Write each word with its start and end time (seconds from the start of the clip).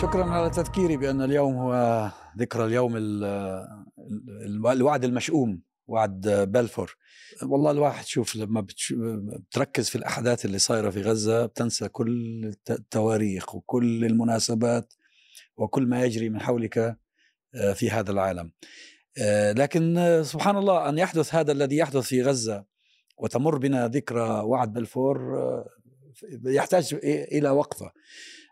شكرا 0.00 0.24
على 0.24 0.50
تذكيري 0.50 0.96
بأن 0.96 1.22
اليوم 1.22 1.54
هو 1.56 2.10
ذكرى 2.38 2.64
اليوم 2.64 2.96
ال- 2.96 3.24
ال- 4.46 4.66
الوعد 4.66 5.04
المشؤوم 5.04 5.62
وعد 5.86 6.20
بلفور. 6.48 6.96
والله 7.42 7.70
الواحد 7.70 8.04
شوف 8.06 8.36
لما 8.36 8.66
بتركز 8.90 9.88
في 9.88 9.96
الأحداث 9.96 10.44
اللي 10.44 10.58
صايرة 10.58 10.90
في 10.90 11.02
غزة 11.02 11.46
بتنسى 11.46 11.88
كل 11.88 12.44
الت- 12.44 12.70
التواريخ 12.70 13.54
وكل 13.54 14.04
المناسبات 14.04 14.94
وكل 15.56 15.86
ما 15.86 16.04
يجري 16.04 16.28
من 16.28 16.40
حولك 16.40 16.78
آه، 17.54 17.72
في 17.72 17.90
هذا 17.90 18.10
العالم. 18.12 18.52
آه، 19.22 19.52
لكن 19.52 19.98
آه، 19.98 20.22
سبحان 20.22 20.56
الله 20.56 20.88
أن 20.88 20.98
يحدث 20.98 21.34
هذا 21.34 21.52
الذي 21.52 21.76
يحدث 21.76 22.02
في 22.02 22.22
غزة 22.22 22.64
وتمر 23.18 23.58
بنا 23.58 23.88
ذكرى 23.88 24.28
وعد 24.40 24.72
بلفور 24.72 25.18
يحتاج 26.44 26.94
إلى 27.04 27.50
وقفة. 27.50 27.92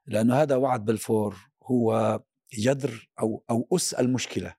لأنه 0.09 0.35
هذا 0.43 0.57
وعد 0.57 0.85
بلفور 0.85 1.37
هو 1.65 2.21
جذر 2.53 3.11
أو 3.21 3.45
أو 3.51 3.69
أس 3.73 3.95
المشكلة. 3.95 4.55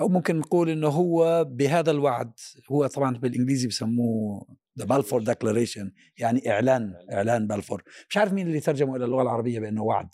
أو 0.00 0.08
ممكن 0.08 0.36
نقول 0.38 0.70
إنه 0.70 0.88
هو 0.88 1.44
بهذا 1.44 1.90
الوعد 1.90 2.32
هو 2.72 2.86
طبعا 2.86 3.16
بالإنجليزي 3.18 3.68
بسموه 3.68 4.46
The 4.78 4.84
Balfour 4.84 5.22
Declaration 5.22 5.92
يعني 6.18 6.50
إعلان 6.50 6.94
إعلان. 7.12 7.46
بلفور 7.46 7.82
مش 8.10 8.16
عارف 8.16 8.32
مين 8.32 8.46
اللي 8.46 8.60
ترجمه 8.60 8.96
إلى 8.96 9.04
اللغة 9.04 9.22
العربية 9.22 9.60
بأنه 9.60 9.82
وعد 9.82 10.08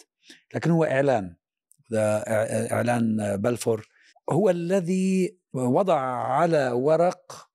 لكن 0.54 0.70
هو 0.70 0.84
إعلان 0.84 1.36
ده 1.90 2.18
إعلان 2.72 3.36
بلفور 3.36 3.88
هو 4.30 4.50
الذي 4.50 5.38
وضع 5.52 6.00
على 6.00 6.70
ورق 6.70 7.48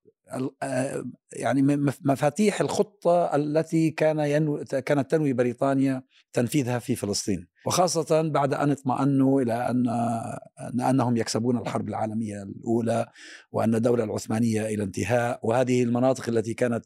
يعني 1.33 1.61
مف- 1.61 1.99
مفاتيح 2.03 2.61
الخطة 2.61 3.35
التي 3.35 3.91
كان 3.91 4.19
ينو 4.19 4.63
كانت 4.85 5.11
تنوي 5.11 5.33
بريطانيا 5.33 6.03
تنفيذها 6.33 6.79
في 6.79 6.95
فلسطين. 6.95 7.47
وخاصة 7.65 8.21
بعد 8.21 8.53
أن 8.53 8.71
اطمأنوا 8.71 9.41
إلى 9.41 9.53
أن 9.69 9.85
أن- 9.87 10.81
أنهم 10.83 11.17
يكسبون 11.17 11.57
الحرب 11.57 11.89
العالمية 11.89 12.43
الأولى 12.43 13.05
وأن 13.51 13.75
الدولة 13.75 14.03
العثمانية 14.03 14.65
إلى 14.65 14.83
انتهاء. 14.83 15.39
وهذه 15.43 15.83
المناطق 15.83 16.29
التي 16.29 16.53
كانت 16.53 16.85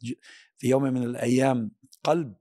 في 0.58 0.68
يوم 0.70 0.84
من 0.84 1.04
الأيام 1.04 1.72
قلب 2.04 2.34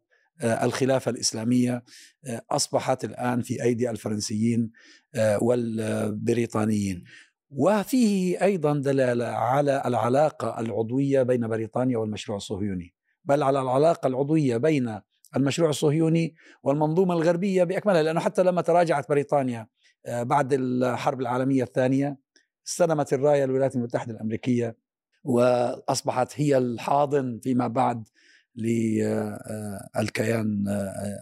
آه، 0.43 0.65
الخلافة 0.65 1.11
الإسلامية 1.11 1.85
آه، 2.27 2.43
أصبحت 2.51 3.05
الآن 3.05 3.43
في 3.43 3.63
أيدي 3.63 3.91
الفرنسيين 3.91 4.71
آه، 5.15 5.43
والبريطانيين. 5.45 7.05
وفيه 7.51 8.45
أيضا 8.45 8.75
دلالة 8.75 9.27
على 9.27 9.83
العلاقة 9.87 10.61
العضوية 10.61 11.23
بين 11.23 11.49
بريطانيا 11.49 11.99
والمشروع 11.99 12.37
الصهيوني. 12.37 12.95
بل 13.25 13.43
على 13.43 13.63
العلاقة 13.63 14.07
العضوية 14.07 14.57
بين 14.57 15.01
المشروع 15.37 15.71
الصهيوني 15.71 16.35
والمنظومة 16.63 17.15
الغربية 17.15 17.65
بأكملها 17.65 18.03
لأنه 18.03 18.21
حتى 18.21 18.43
لما 18.43 18.63
تراجعت 18.63 19.09
بريطانيا 19.09 19.67
آه، 20.07 20.23
بعد 20.23 20.53
الحرب 20.53 21.21
العالمية 21.21 21.63
الثانية 21.63 22.19
استلمت 22.67 23.13
الراية 23.13 23.45
الولايات 23.45 23.77
المتحدة 23.77 24.15
الأمريكية 24.15 24.77
وأصبحت 25.25 26.41
هي 26.41 26.59
الحاضن 26.59 27.41
فيما 27.43 27.67
بعد 27.67 28.09
للكيان 28.57 30.65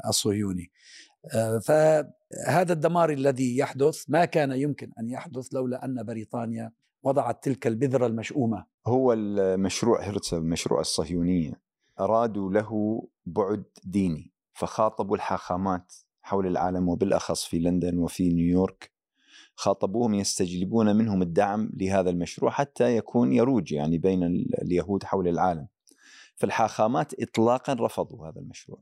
الصهيوني 0.09 0.63
آه، 0.63 0.69
فهذا 1.63 2.73
الدمار 2.73 3.11
الذي 3.11 3.57
يحدث 3.57 4.05
ما 4.09 4.25
كان 4.25 4.53
يمكن 4.53 4.91
أن 5.01 5.09
يحدث 5.09 5.55
لولا 5.55 5.85
أن 5.85 6.03
بريطانيا 6.03 6.73
وضعت 7.03 7.45
تلك 7.45 7.67
البذرة 7.67 8.07
المشؤومة. 8.07 8.65
هو 8.87 9.13
المشروع 9.13 10.09
هرتزل 10.09 10.39
المشروع 10.39 10.81
الصهيونية. 10.81 11.61
أرادوا 12.01 12.51
له 12.53 13.03
بعد 13.27 13.65
ديني 13.85 14.33
فخاطبوا 14.53 15.17
الحاخامات 15.17 15.95
حول 16.23 16.47
العالم 16.47 16.89
وبالأخص 16.89 17.45
في 17.45 17.59
لندن 17.59 17.99
وفي 17.99 18.29
نيويورك. 18.29 18.91
خاطبوهم 19.55 20.15
يستجلبون 20.15 20.97
منهم 20.97 21.23
الدعم 21.23 21.71
لهذا 21.77 22.11
المشروع 22.11 22.51
حتى 22.51 22.97
يكون 22.97 23.33
يروج 23.33 23.73
يعني 23.73 23.99
بين 23.99 24.23
ال- 24.23 24.63
اليهود 24.63 25.05
حول 25.05 25.29
العالم. 25.29 25.67
فالحاخامات 26.37 27.21
إطلاقا 27.21 27.73
رفضوا 27.81 28.29
هذا 28.29 28.41
المشروع. 28.41 28.79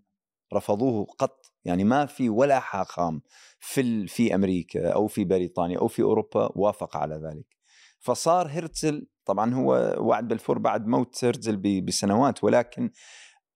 رفضوه 0.57 1.07
قط. 1.19 1.53
يعني 1.65 1.85
ما 1.85 2.07
في 2.07 2.29
ولا 2.29 2.61
حاخام 2.61 3.23
في 3.61 4.07
في 4.07 4.35
أمريكا 4.35 4.89
أو 4.91 5.07
في 5.07 5.25
بريطانيا 5.25 5.79
أو 5.79 5.89
في 5.89 6.03
أوروبا 6.03 6.51
وافق 6.55 6.97
على 6.97 7.15
ذلك. 7.15 7.57
فصار 8.01 8.47
هرتزل 8.49 9.07
طبعا 9.25 9.55
هو 9.55 9.97
وعد 9.99 10.29
بلفور 10.29 10.59
بعد 10.59 10.87
موت 10.87 11.25
هرتزل 11.25 11.57
بسنوات 11.81 12.45
ولكن 12.45 12.91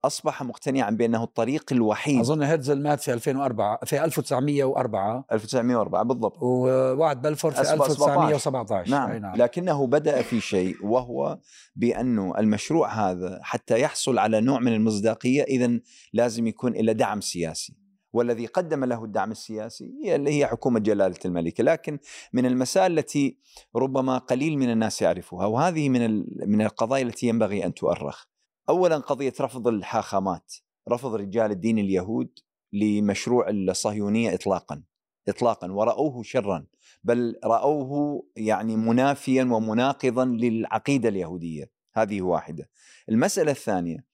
أصبح 0.04 0.42
مقتنعا 0.42 0.90
بأنه 0.90 1.24
الطريق 1.24 1.72
الوحيد. 1.72 2.20
أظن 2.20 2.42
هيرتزل 2.42 2.82
مات 2.82 3.00
في 3.00 3.12
2004 3.12 3.78
في 3.84 4.04
1904 4.04 5.24
1904 5.32 6.02
بالضبط. 6.02 6.42
ووعد 6.42 7.22
بلفور 7.22 7.50
في 7.50 7.60
أسبق 7.60 7.84
1917 7.84 8.90
نعم. 8.90 9.12
نعم. 9.12 9.36
لكنه 9.36 9.86
بدأ 9.86 10.22
في 10.22 10.40
شيء 10.40 10.76
وهو 10.86 11.38
بأنه 11.76 12.38
المشروع 12.38 13.10
هذا 13.10 13.40
حتى 13.42 13.80
يحصل 13.80 14.18
على 14.18 14.40
نوع 14.40 14.60
من 14.60 14.74
المصداقية 14.74 15.42
إذا 15.42 15.80
لازم 16.12 16.46
يكون 16.46 16.72
إلى 16.72 16.94
دعم 16.94 17.20
سياسي. 17.20 17.76
والذي 18.12 18.46
قدم 18.46 18.84
له 18.84 19.04
الدعم 19.04 19.30
السياسي 19.30 19.94
هي 20.04 20.14
اللي 20.16 20.38
هي 20.38 20.46
حكومة 20.46 20.80
جلالة 20.80 21.16
الملك. 21.24 21.60
لكن 21.60 21.98
من 22.32 22.46
المسائل 22.46 22.98
التي 22.98 23.38
ربما 23.76 24.18
قليل 24.18 24.58
من 24.58 24.70
الناس 24.70 25.02
يعرفها 25.02 25.46
وهذه 25.46 25.88
من 25.88 26.24
من 26.46 26.62
القضايا 26.62 27.02
التي 27.02 27.26
ينبغي 27.26 27.66
أن 27.66 27.74
تؤرخ. 27.74 28.24
أولا 28.68 28.98
قضية 28.98 29.32
رفض 29.40 29.68
الحاخامات 29.68 30.54
رفض 30.88 31.14
رجال 31.14 31.50
الدين 31.50 31.78
اليهود 31.78 32.38
لمشروع 32.72 33.48
الصهيونية 33.50 34.34
إطلاقا 34.34 34.82
إطلاقا 35.28 35.72
ورأوه 35.72 36.22
شرا 36.22 36.66
بل 37.04 37.36
رأوه 37.44 38.22
يعني 38.36 38.76
منافيا 38.76 39.42
ومناقضا 39.42 40.24
للعقيدة 40.24 41.08
اليهودية 41.08 41.70
هذه 41.94 42.22
واحدة. 42.22 42.70
المسألة 43.08 43.50
الثانية 43.50 44.04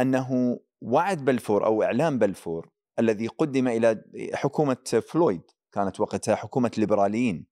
أنه 0.00 0.60
وعد 0.80 1.24
بلفور 1.24 1.66
أو 1.66 1.82
إعلان 1.82 2.18
بلفور 2.18 2.70
الذي 2.98 3.26
قدم 3.26 3.68
إلى 3.68 4.04
حكومة 4.34 5.02
لويد 5.08 5.42
كانت 5.72 6.00
وقتها 6.00 6.34
حكومة 6.34 6.70
ليبراليين 6.78 7.46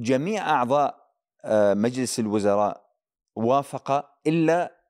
جميع 0.00 0.50
أعضاء 0.50 1.04
آه، 1.44 1.74
مجلس 1.74 2.20
الوزراء 2.20 2.84
وافق 3.36 4.10
إلا 4.26 4.83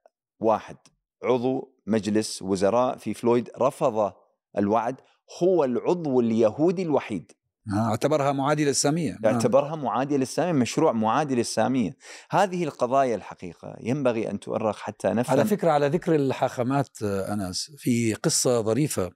واحد 0.44 0.76
عضو 1.24 1.74
مجلس 1.86 2.42
وزراء 2.42 2.96
في 2.96 3.14
لويد 3.14 3.50
رفض 3.60 4.12
الوعد 4.58 4.96
هو 5.42 5.64
العضو 5.64 6.20
اليهودي 6.20 6.82
الوحيد. 6.82 7.32
آه، 7.72 7.90
اعتبرها 7.90 8.32
معادية 8.32 8.70
للسامية 8.70 9.18
آه. 9.24 9.26
اعتبرها 9.26 9.76
معادية 9.76 10.16
للسامية 10.16 10.52
مشروع 10.52 10.92
معادي 10.92 11.34
للسامية. 11.34 11.96
هذه 12.30 12.64
القضايا 12.64 13.14
الحقيقة 13.14 13.76
ينبغي 13.80 14.30
أن 14.30 14.40
تؤرخ 14.40 14.80
حتى 14.80 15.08
نفهم. 15.08 15.38
على 15.38 15.48
فكرة 15.48 15.70
على 15.70 15.88
ذكر 15.88 16.14
الحاخامات 16.14 17.02
آه، 17.02 17.32
أنس 17.32 17.70
في 17.78 18.14
قصة 18.14 18.60
ظريفة 18.60 19.10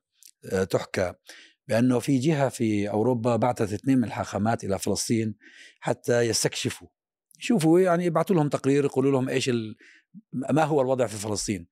تحكى 0.71 1.13
بأنه 1.69 1.99
في 1.99 2.19
جهة 2.19 2.49
في 2.49 2.91
أوروبا 2.91 3.37
بعثت 3.37 3.73
اثنين 3.73 3.99
من 3.99 4.05
الحاخامات 4.05 4.65
إلى 4.65 4.79
فلسطين 4.79 5.35
حتى 5.81 6.21
يستكشفوا. 6.21 6.89
شوفوا 7.39 7.81
يعني 7.81 8.05
يبعثوا 8.05 8.37
لهم 8.37 8.49
تقرير 8.49 8.85
يقولوا 8.85 9.13
لهم 9.13 9.29
إيش 9.29 9.49
ال... 9.49 9.77
ما 10.33 10.65
هو 10.65 10.81
الوضع 10.81 11.07
في 11.07 11.17
فلسطين؟ 11.17 11.67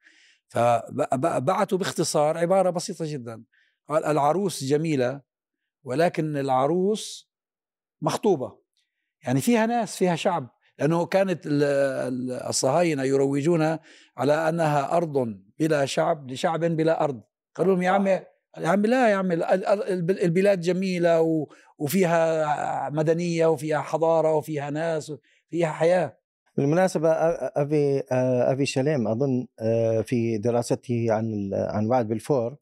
فبعثوا 0.49 1.79
باختصار 1.79 2.39
عبارة 2.39 2.71
بسيطة 2.71 3.05
جدا. 3.13 3.43
قال 3.89 4.05
العروس 4.05 4.65
جميلة 4.65 5.21
ولكن 5.85 6.37
العروس 6.37 7.31
مخطوبة. 8.03 8.59
يعني 9.25 9.41
فيها 9.41 9.67
ناس 9.67 9.97
فيها 9.97 10.17
شعب. 10.17 10.49
لأنه 10.79 11.07
كانت 11.07 11.47
ال- 11.47 11.63
ال- 11.63 12.33
الصهاينة 12.33 13.03
يروجون 13.03 13.79
على 14.17 14.49
أنها 14.49 14.97
أرض 14.97 15.41
بلا 15.59 15.87
شعب 15.87 16.31
لشعب 16.31 16.61
بلا 16.61 17.05
أرض. 17.05 17.21
قالوا 17.55 17.73
لهم 17.75 17.83
يا 17.83 17.91
عمي 17.91 18.11
يا 18.59 18.69
عمي 18.69 18.89
لا 18.89 19.09
يا 19.11 19.17
عمي 19.17 19.35
ال- 19.35 19.43
ال- 19.45 19.65
الب- 19.83 20.11
البلاد 20.11 20.61
جميلة 20.61 21.47
وفيها 21.79 22.91
مدنية 22.91 23.47
وفيها 23.47 23.81
حضارة 23.81 24.35
وفيها 24.35 24.71
ناس 24.71 25.11
وفيها 25.49 25.73
حياة. 25.73 26.19
بالمناسبة 26.57 27.09
أ- 27.13 27.51
أبي 27.57 28.01
أبي 28.51 28.67
شليم 28.67 29.09
أظن 29.09 29.47
آه، 29.61 30.01
في 30.01 30.39
دراسته 30.39 31.07
عن 31.11 31.25
ال- 31.35 31.55
عن 31.71 31.87
وعد 31.87 32.09
بلفور 32.09 32.57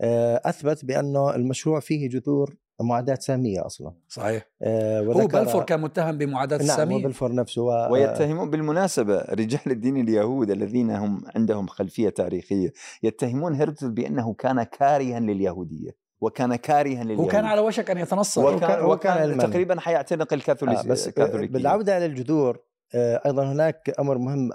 آه، 0.00 0.40
أثبت 0.44 0.84
بأنه 0.84 1.34
المشروع 1.34 1.80
فيه 1.80 2.08
جذور 2.08 2.56
معاداة 2.80 3.14
سامية 3.14 3.66
أصلا. 3.66 3.92
صحيح. 4.08 4.48
آه، 4.62 5.00
هو 5.00 5.26
بلفور 5.26 5.62
كان 5.62 5.80
متهم 5.80 6.18
بمعاداة 6.18 6.56
نعم 6.56 6.66
هو 6.66 6.72
السامية؟ 6.72 7.04
بلفور 7.04 7.34
نفسه 7.34 7.62
و... 7.62 7.92
ويتهمون 7.92 8.50
بالمناسبة 8.50 9.18
رجال 9.18 9.60
الدين 9.66 9.96
اليهود 9.96 10.50
الذين 10.50 10.90
هم 10.90 11.24
عندهم 11.36 11.66
خلفية 11.66 12.08
تاريخية 12.08 12.72
يتهمون 13.02 13.54
هرتزل 13.54 13.90
بأنه 13.90 14.34
كان 14.34 14.62
كارها 14.62 15.20
لليهودية 15.20 15.90
وكان 16.20 16.56
كارها 16.56 17.04
لليهود 17.04 17.20
هو 17.24 17.26
كان 17.30 17.44
على 17.44 17.60
وشك 17.60 17.90
أن 17.90 17.98
يتنصر؟ 17.98 18.44
وكان- 18.46 18.56
وكان, 18.56 18.84
وكان 18.84 19.34
وكان. 19.34 19.50
تقريبا 19.50 19.80
حيعتنق 19.80 20.32
الكاثوليك 20.32 20.78
آه 20.78 20.82
بس 20.82 21.08
الكاثوليكية. 21.08 21.52
بالعودة 21.54 21.96
إلى 21.96 22.06
الجذور 22.06 22.60
آه، 22.94 23.22
أيضا 23.26 23.52
هناك 23.52 23.94
أمر 24.00 24.18
مهم 24.18 24.52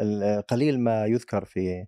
ال- 0.00 0.42
قليل 0.42 0.80
ما 0.80 1.06
يذكر 1.06 1.44
في 1.44 1.86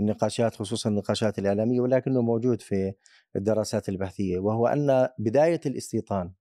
النقاشات 0.00 0.54
خصوصا 0.54 0.90
النقاشات 0.90 1.38
الإعلامية 1.38 1.80
ولكنه 1.80 2.22
موجود 2.22 2.60
في 2.62 2.92
الدراسات 3.36 3.88
البحثية 3.88 4.38
وهو 4.38 4.66
أن 4.66 5.08
بداية 5.18 5.60
الاستيطان 5.66 6.32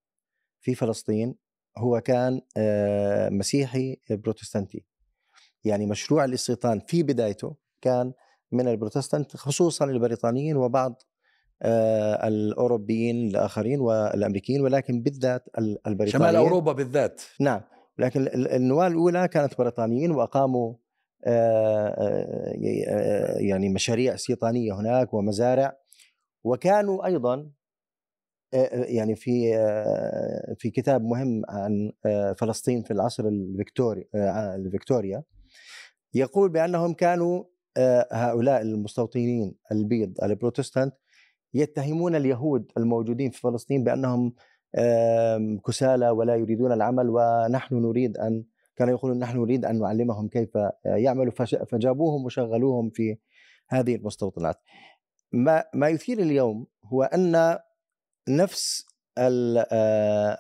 في 0.62 0.76
فلسطين 0.76 1.36
هو 1.78 2.02
كان 2.02 2.42
آه، 2.58 3.30
مسيحي 3.30 3.98
بروتستانتي. 4.10 4.86
يعني 5.66 5.86
مشروع 5.86 6.26
الاستيطان 6.26 6.80
في 6.88 7.04
بدايته 7.04 7.56
كان 7.82 8.14
من 8.52 8.68
البروتستانت 8.68 9.38
خصوصا 9.38 9.86
البريطانيين 9.86 10.58
وبعض 10.58 11.02
آه، 11.62 12.28
الأوروبيين 12.28 13.28
الآخرين 13.28 13.80
والأمريكيين 13.80 14.62
ولكن 14.62 15.02
بالذات 15.02 15.46
البريطانيين. 15.58 16.10
شمال 16.12 16.36
أوروبا 16.36 16.72
بالذات. 16.72 17.22
نعم. 17.40 17.62
لكن 17.98 18.28
النواة 18.36 18.88
الأولى 18.88 19.28
كانت 19.28 19.58
بريطانيين 19.58 20.12
وأقاموا 20.12 20.74
آه، 21.26 22.54
يعني 23.38 23.70
مشاريع 23.70 24.14
استيطانيه 24.14 24.74
هناك 24.74 25.14
ومزارع. 25.14 25.78
وكانوا 26.44 27.06
أيضا 27.06 27.52
يعني 28.72 29.16
في 29.16 29.54
في 30.58 30.70
كتاب 30.70 31.02
مهم 31.02 31.42
عن 31.50 31.92
فلسطين 32.38 32.84
في 32.84 32.92
العصر 32.92 33.28
الفيكتوري 33.28 34.08
الفيكتوريا 34.56 35.24
يقول 36.14 36.50
بأنهم 36.50 36.94
كانوا 36.94 37.44
هؤلاء 38.12 38.62
المستوطنين 38.62 39.56
البيض 39.72 40.14
البروتستانت 40.24 40.94
يتهمون 41.54 42.16
اليهود 42.16 42.72
الموجودين 42.78 43.32
في 43.32 43.42
فلسطين 43.42 43.84
بأنهم 43.84 44.34
كسالى 45.66 46.10
ولا 46.10 46.36
يريدون 46.36 46.72
العمل 46.72 47.10
ونحن 47.10 47.76
نريد 47.76 48.18
أن 48.18 48.44
كانوا 48.76 48.94
يقولون 48.94 49.20
نحن 49.20 49.38
نريد 49.38 49.66
أن 49.66 49.80
نعلمهم 49.80 50.28
كيف 50.28 50.50
يعملوا 50.86 51.32
فجابوهم 51.70 52.26
وشغلوهم 52.26 52.90
في 52.90 53.18
هذه 53.70 53.96
المستوطنات. 53.96 54.60
ما 55.32 55.64
ما 55.74 55.90
يثير 55.90 56.20
اليوم 56.20 56.68
هو 56.84 57.04
أن 57.04 57.58
نفس 58.30 58.86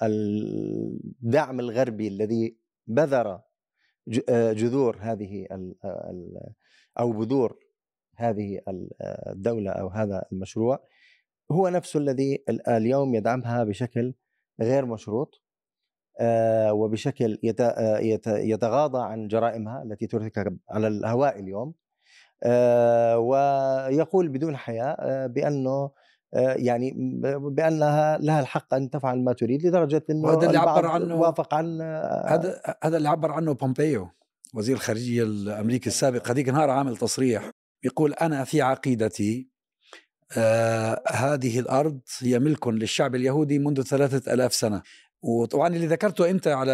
الدعم 0.03 1.59
الغربي 1.59 2.07
الذي 2.07 2.57
بذر 2.87 3.41
جذور 4.29 4.97
هذه 5.01 5.47
أو 6.99 7.11
بذور 7.11 7.59
هذه 8.15 8.61
الدولة 9.27 9.71
أو 9.71 9.87
هذا 9.87 10.25
المشروع 10.31 10.83
هو 11.51 11.69
نفسه 11.69 11.99
الذي 11.99 12.43
اليوم 12.67 13.15
يدعمها 13.15 13.63
بشكل 13.63 14.13
غير 14.63 14.85
مشروط 14.85 15.41
وبشكل 16.71 17.39
يتغاضى 18.27 19.03
عن 19.03 19.27
جرائمها 19.27 19.83
التي 19.83 20.07
ترتكب 20.07 20.57
على 20.69 20.87
الهواء 20.87 21.39
اليوم 21.39 21.73
ويقول 23.17 24.29
بدون 24.29 24.57
حياء 24.57 25.27
بأنه 25.27 25.91
يعني 26.35 26.93
بأنها 27.37 28.17
لها 28.17 28.39
الحق 28.39 28.73
أن 28.73 28.89
تفعل 28.89 29.23
ما 29.23 29.33
تريد 29.33 29.65
لدرجة 29.65 30.03
إنه 30.09 30.29
هذا 30.29 30.47
اللي 30.47 30.57
عبر 30.57 30.85
عنه 30.85 31.15
وافق 31.15 31.53
عن 31.53 31.81
هذا 32.25 32.61
هذا 32.83 32.97
اللي 32.97 33.09
عبر 33.09 33.31
عنه 33.31 33.53
بومبيو 33.53 34.09
وزير 34.53 34.75
الخارجية 34.75 35.23
الأمريكي 35.23 35.87
السابق 35.87 36.31
هذيك 36.31 36.49
النهار 36.49 36.69
عامل 36.69 36.97
تصريح 36.97 37.51
يقول 37.83 38.13
أنا 38.13 38.43
في 38.43 38.61
عقيدتي 38.61 39.52
آه 40.37 41.03
هذه 41.09 41.59
الأرض 41.59 41.99
هي 42.19 42.39
ملك 42.39 42.67
للشعب 42.67 43.15
اليهودي 43.15 43.59
منذ 43.59 43.81
ثلاثة 43.81 44.33
ألاف 44.33 44.53
سنة. 44.53 44.81
وطبعا 45.21 45.67
اللي 45.75 45.87
ذكرته 45.87 46.29
أنت 46.29 46.47
على 46.47 46.73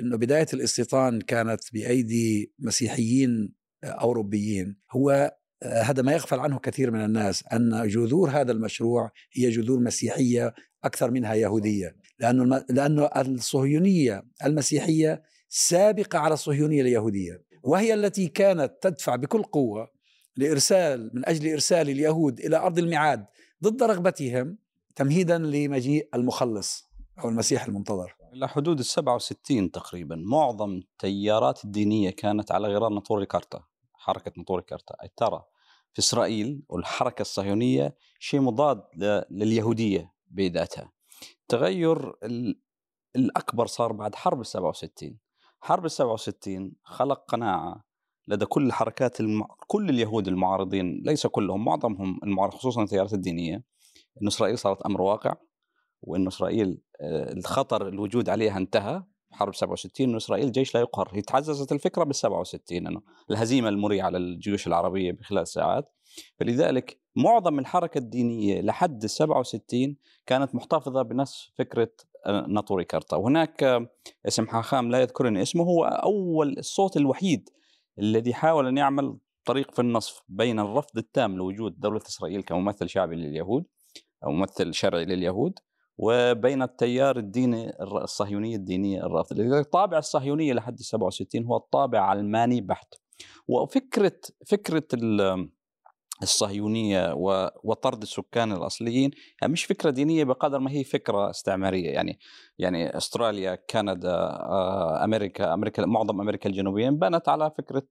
إنه 0.00 0.16
بداية 0.16 0.46
الاستيطان 0.54 1.20
كانت 1.20 1.60
بأيدي 1.72 2.52
مسيحيين 2.58 3.54
أوروبيين. 3.84 4.76
هو 4.90 5.36
هذا 5.64 6.02
ما 6.02 6.12
يغفل 6.12 6.40
عنه 6.40 6.58
كثير 6.58 6.90
من 6.90 7.04
الناس 7.04 7.44
أن 7.52 7.88
جذور 7.88 8.30
هذا 8.30 8.52
المشروع 8.52 9.10
هي 9.32 9.50
جذور 9.50 9.80
مسيحية 9.80 10.54
أكثر 10.84 11.10
منها 11.10 11.34
يهودية. 11.34 11.96
لأنه 12.18 12.64
لأنه 12.70 13.10
الصهيونية 13.16 14.22
المسيحية 14.44 15.22
سابقة 15.48 16.18
على 16.18 16.34
الصهيونية 16.34 16.82
اليهودية 16.82 17.42
وهي 17.62 17.94
التي 17.94 18.28
كانت 18.28 18.72
تدفع 18.80 19.16
بكل 19.16 19.42
قوة 19.42 19.97
لإرسال 20.38 21.10
من 21.14 21.28
أجل 21.28 21.52
إرسال 21.52 21.90
اليهود 21.90 22.40
إلى 22.40 22.56
أرض 22.56 22.78
الميعاد 22.78 23.26
ضد 23.62 23.82
رغبتهم 23.82 24.58
تمهيدا 24.96 25.38
لمجيء 25.38 26.08
المخلص 26.14 26.88
أو 27.18 27.28
المسيح 27.28 27.66
المنتظر. 27.66 28.16
إلى 28.32 28.48
حدود 28.48 28.78
ال 28.78 28.84
67 28.84 29.70
تقريبا 29.70 30.16
معظم 30.16 30.70
التيارات 30.70 31.64
الدينية 31.64 32.10
كانت 32.10 32.52
على 32.52 32.68
غرار 32.68 32.92
نطور 32.92 33.24
كارتا 33.24 33.64
حركة 33.94 34.32
نطور 34.38 34.60
كارتا 34.60 34.94
أي 35.02 35.10
ترى 35.16 35.44
في 35.92 35.98
إسرائيل 35.98 36.62
والحركة 36.68 37.22
الصهيونية 37.22 37.96
شيء 38.18 38.40
مضاد 38.40 38.82
لليهودية 39.30 40.12
بذاتها. 40.30 40.92
التغير 41.42 42.12
الأكبر 43.16 43.66
صار 43.66 43.92
بعد 43.92 44.14
حرب 44.14 44.40
ال 44.40 44.46
67 44.46 45.18
حرب 45.60 45.84
ال 45.84 45.90
67 45.90 46.72
خلق 46.84 47.24
قناعة 47.28 47.87
لدى 48.28 48.46
كل 48.46 48.66
الحركات 48.66 49.20
الم... 49.20 49.44
كل 49.66 49.88
اليهود 49.88 50.28
المعارضين 50.28 51.02
ليس 51.04 51.26
كلهم 51.26 51.64
معظمهم 51.64 52.20
المعارض 52.22 52.54
خصوصا 52.54 52.82
التيارات 52.82 53.12
الدينية 53.12 53.64
أن 54.22 54.26
إسرائيل 54.26 54.58
صارت 54.58 54.82
أمر 54.82 55.02
واقع 55.02 55.34
وأن 56.02 56.26
إسرائيل 56.26 56.80
آه، 57.00 57.32
الخطر 57.32 57.88
الوجود 57.88 58.28
عليها 58.28 58.56
انتهى 58.56 59.02
حرب 59.32 59.54
67 59.54 60.08
انه 60.08 60.16
إسرائيل 60.16 60.52
جيش 60.52 60.74
لا 60.74 60.80
يقهر. 60.80 61.08
هي 61.12 61.22
تعززت 61.22 61.72
الفكرة 61.72 62.04
بال 62.04 62.14
67 62.14 62.86
إنه 62.86 63.00
الهزيمة 63.30 63.68
المريعة 63.68 64.06
على 64.06 64.18
الجيوش 64.18 64.66
العربية 64.66 65.12
بخلال 65.12 65.48
ساعات. 65.48 65.92
فلذلك 66.36 67.00
معظم 67.16 67.58
الحركة 67.58 67.98
الدينية 67.98 68.60
لحد 68.60 69.04
ال 69.04 69.10
67 69.10 69.96
كانت 70.26 70.54
محتفظة 70.54 71.02
بنفس 71.02 71.50
فكرة 71.54 71.90
آه، 72.26 72.46
ناطوري 72.48 72.84
كارتا. 72.84 73.16
وهناك 73.16 73.62
آه، 73.62 73.88
اسم 74.28 74.46
حاخام 74.46 74.90
لا 74.90 75.00
يذكرني 75.00 75.42
اسمه 75.42 75.64
هو 75.64 75.84
أول 75.84 76.58
الصوت 76.58 76.96
الوحيد 76.96 77.48
الذي 77.98 78.34
حاول 78.34 78.66
أن 78.66 78.76
يعمل 78.76 79.18
طريق 79.44 79.74
في 79.74 79.78
النصف 79.78 80.22
بين 80.28 80.60
الرفض 80.60 80.98
التام 80.98 81.36
لوجود 81.36 81.80
دولة 81.80 82.00
إسرائيل 82.06 82.42
كممثل 82.42 82.88
شعبي 82.88 83.16
لليهود 83.16 83.64
أو 84.24 84.30
ممثل 84.30 84.74
شرعي 84.74 85.04
لليهود 85.04 85.58
وبين 85.98 86.62
التيار 86.62 87.16
الديني 87.18 87.72
الصهيونية 87.80 88.56
الدينية 88.56 89.06
الرافضة، 89.06 89.42
لذلك 89.42 89.66
الطابع 89.66 89.98
الصهيونية 89.98 90.52
لحد 90.52 90.78
67 90.78 91.44
هو 91.44 91.56
الطابع 91.56 92.00
علماني 92.00 92.60
بحت. 92.60 92.94
وفكرة 93.48 94.20
فكرة 94.46 94.84
الصهيونية 96.22 97.14
وطرد 97.64 98.02
السكان 98.02 98.52
الأصليين. 98.52 99.10
يعني 99.40 99.52
مش 99.52 99.64
فكرة 99.64 99.90
دينية 99.90 100.24
بقدر 100.24 100.58
ما 100.58 100.70
هي 100.70 100.84
فكرة 100.84 101.30
استعمارية. 101.30 101.90
يعني 101.90 102.18
يعني 102.58 102.96
أستراليا 102.96 103.54
كندا 103.70 104.10
آه، 104.10 105.04
أمريكا 105.04 105.54
أمريكا 105.54 105.86
معظم 105.86 106.20
أمريكا 106.20 106.48
الجنوبيه 106.50 106.90
بنت 106.90 107.28
على 107.28 107.50
فكرة 107.58 107.82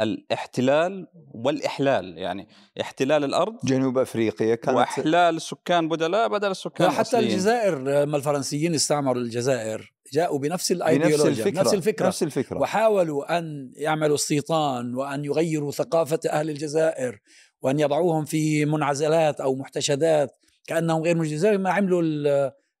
الاحتلال 0.00 1.06
والإحلال. 1.34 2.18
يعني 2.18 2.48
احتلال 2.80 3.24
الأرض 3.24 3.56
جنوب 3.64 3.98
أفريقيا 3.98 4.54
كانت 4.54 4.76
وإحلال 4.76 5.36
السكان 5.36 5.88
بدلاء 5.88 6.28
بدل 6.28 6.50
السكان 6.50 6.86
لا 6.86 6.92
حتى 6.92 7.18
الجزائر 7.18 7.78
لما 7.78 8.16
الفرنسيين 8.16 8.74
استعمروا 8.74 9.22
الجزائر 9.22 9.92
جاءوا 10.12 10.38
بنفس 10.38 10.72
الأيديولوجيا 10.72 11.24
نفس 11.30 11.38
الفكرة. 11.38 11.60
نفس 11.60 11.74
الفكرة. 11.74 12.06
نفس 12.06 12.22
الفكرة. 12.22 12.58
وحاولوا 12.58 13.38
أن 13.38 13.72
يعملوا 13.76 14.14
استيطان 14.14 14.94
وأن 14.94 15.24
يغيروا 15.24 15.70
ثقافة 15.70 16.20
أهل 16.30 16.50
الجزائر 16.50 17.20
وأن 17.62 17.80
يضعوهم 17.80 18.24
في 18.24 18.64
منعزلات 18.64 19.40
أو 19.40 19.54
محتشدات 19.54 20.36
كأنهم 20.66 21.02
غير 21.02 21.24
زي 21.24 21.58
ما 21.58 21.70
عملوا 21.70 22.02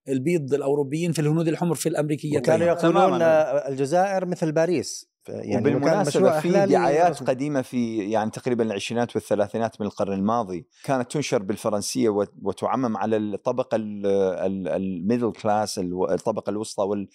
البيض 0.08 0.54
الأوروبيين 0.54 1.12
في 1.12 1.18
الهنود 1.18 1.48
الحمر 1.48 1.74
في 1.74 1.88
الأمريكية 1.88 2.38
وكانوا 2.38 2.66
يقولون 2.66 3.22
الجزائر 3.22 4.26
مثل 4.26 4.52
باريس. 4.52 5.09
يعني 5.30 5.60
وبالمناسبة 5.60 6.40
في 6.40 6.66
دعايات 6.66 7.22
قديمة 7.22 7.62
في 7.62 8.10
يعني 8.10 8.30
تقريبا 8.30 8.64
العشرينات 8.64 9.16
والثلاثينات 9.16 9.80
من 9.80 9.86
القرن 9.86 10.12
الماضي 10.12 10.66
كانت 10.84 11.12
تنشر 11.12 11.42
بالفرنسية 11.42 12.08
وتعمم 12.42 12.96
على 12.96 13.16
الطبقة 13.16 13.76
ال 13.76 13.98
middle 13.98 15.32
class 15.32 15.78
الطبقة 16.10 16.50
الوسطى 16.50 17.06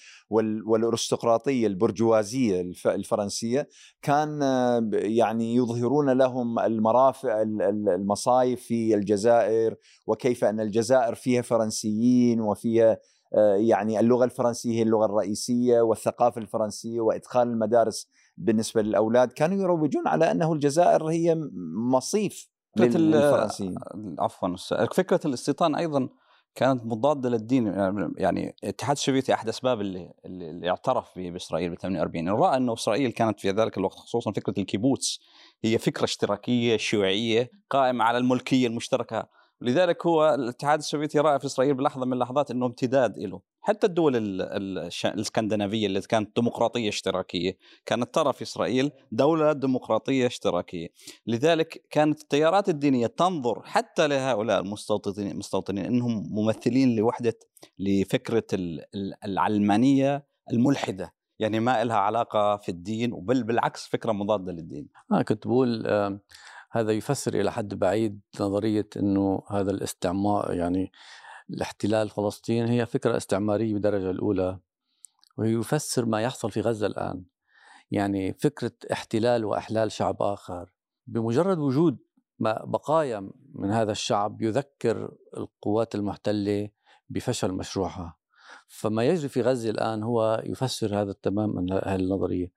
والأرستقراطية 0.66 1.68
البرجوازية 1.68 2.72
الفرنسية 2.86 3.70
كان 4.02 4.42
يعني 4.94 5.56
يظهرون 5.56 6.10
لهم 6.10 6.60
المرافق 6.60 7.30
المصايف 7.32 8.62
في 8.62 8.96
الجزائر 8.96 9.76
وكيف 10.08 10.44
أن 10.44 10.60
الجزائر 10.60 11.16
فيها 11.16 11.42
فرنسيين 11.42 12.42
وفيها 12.42 12.92
آه، 12.92 13.00
يعني 13.58 14.00
اللغة 14.00 14.26
الفرنسية 14.26 14.72
هي 14.72 14.82
اللغة 14.82 15.06
الرئيسية 15.06 15.82
والثقافة 15.82 16.42
الفرنسية 16.42 17.00
وإدخال 17.02 17.48
المدارس 17.48 18.10
بالنسبة 18.38 18.82
للأولاد. 18.82 19.32
كانوا 19.32 19.58
يروجون 19.64 20.08
على 20.08 20.32
أنه 20.32 20.54
الجزائر 20.54 21.08
هي 21.08 21.36
مصيف 21.92 22.50
للفرنسيين. 22.78 23.76
عفوا 24.20 24.56
فكرة 24.94 25.20
الاستيطان 25.26 25.76
أيضا 25.76 26.10
كانت 26.56 26.86
مضادة 26.86 27.30
للدين. 27.30 27.68
يعني 28.18 28.56
الاتحاد 28.64 28.96
السوفيتي 28.96 29.34
أحد 29.34 29.50
أسباب 29.50 29.82
اللي, 29.82 30.14
اللي 30.26 30.70
اعترف 30.70 31.10
بإسرائيل 31.16 31.70
ب 31.70 31.76
48 31.76 32.30
رأى 32.30 32.58
أنه 32.58 32.74
إسرائيل 32.74 33.12
كانت 33.12 33.40
في 33.40 33.50
ذلك 33.52 33.78
الوقت 33.78 33.96
خصوصا 33.96 34.32
فكرة 34.32 34.54
الكيبوتس 34.58 35.20
هي 35.64 35.78
فكرة 35.78 36.04
اشتراكية 36.04 36.78
شيوعية 36.78 37.52
قائمة 37.70 38.04
على 38.04 38.18
الملكية 38.18 38.68
المشتركة 38.68 39.28
لذلك 39.62 40.06
هو 40.06 40.34
الاتحاد 40.34 40.80
السوفيتي 40.80 41.20
راى 41.20 41.40
في 41.40 41.46
إسرائيل 41.46 41.74
بلحظة 41.74 42.06
من 42.06 42.14
اللحظات 42.14 42.52
إنه 42.52 42.66
امتداد 42.66 43.20
له 43.20 43.42
حتى 43.62 43.88
الدول 43.88 44.42
الإسكندنافية 45.06 45.88
اللي 45.88 46.02
كانت 46.02 46.36
ديمقراطية 46.36 46.90
اشتراكية 46.90 47.58
كانت 47.86 48.16
ترى 48.16 48.34
في 48.34 48.42
إسرائيل 48.42 48.92
دولة 49.12 49.54
ديمقراطية 49.54 50.28
اشتراكية. 50.28 50.88
لذلك 51.28 51.86
كانت 51.90 52.22
التيارات 52.22 52.70
الدينية 52.70 53.08
تنظر 53.08 53.62
حتى 53.64 54.08
لهؤلاء 54.08 54.60
المستوطنين 54.60 55.32
المستوطنين 55.32 55.86
إنهم 55.86 56.28
ممثلين 56.32 56.96
لوحدة 56.96 57.40
لفكرة 57.80 58.44
العلمانية 59.26 60.26
الملحدة. 60.52 61.14
يعني 61.40 61.60
ما 61.60 61.84
لها 61.84 61.98
علاقة 61.98 62.58
في 62.58 62.70
الدين 62.70 63.12
بل 63.12 63.44
بالعكس 63.44 63.88
فكرة 63.88 64.12
مضادة 64.12 64.52
للدين. 64.52 64.88
أنا 65.12 65.24
كنت 65.24 65.48
بقول 65.48 65.88
هذا 66.76 66.92
يفسر 66.92 67.34
إلى 67.34 67.52
حد 67.52 67.74
بعيد 67.74 68.22
نظرية 68.40 68.90
إنه 68.98 69.44
هذا 69.50 69.72
الاستعمار 69.72 70.54
يعني 70.54 70.92
الاحتلال 71.50 72.10
فلسطين 72.10 72.66
هي 72.66 72.86
فكرة 72.86 73.18
استعمارية 73.18 73.74
بالدرجه 73.74 74.10
الأولى 74.10 74.60
ويفسر 75.38 76.06
ما 76.06 76.22
يحصل 76.22 76.52
في 76.52 76.62
غزة 76.62 76.88
الآن. 76.88 77.26
يعني 77.92 78.34
فكرة 78.34 78.72
احتلال 78.92 79.46
وأحلال 79.46 79.92
شعب 79.92 80.22
آخر 80.22 80.74
بمجرد 81.08 81.58
وجود 81.58 81.98
بقايا 82.40 83.32
من 83.54 83.72
هذا 83.72 83.92
الشعب 83.92 84.42
يذكر 84.42 85.16
القوات 85.38 85.96
المحتلة 85.96 86.70
بفشل 87.10 87.52
مشروعها. 87.52 88.18
فما 88.68 89.04
يجري 89.04 89.30
في 89.30 89.42
غزة 89.42 89.70
الآن 89.70 90.04
هو 90.04 90.44
يفسر 90.46 91.02
هذا 91.02 91.16
تماما 91.22 91.82
هذه 91.84 92.00
النظرية. 92.00 92.52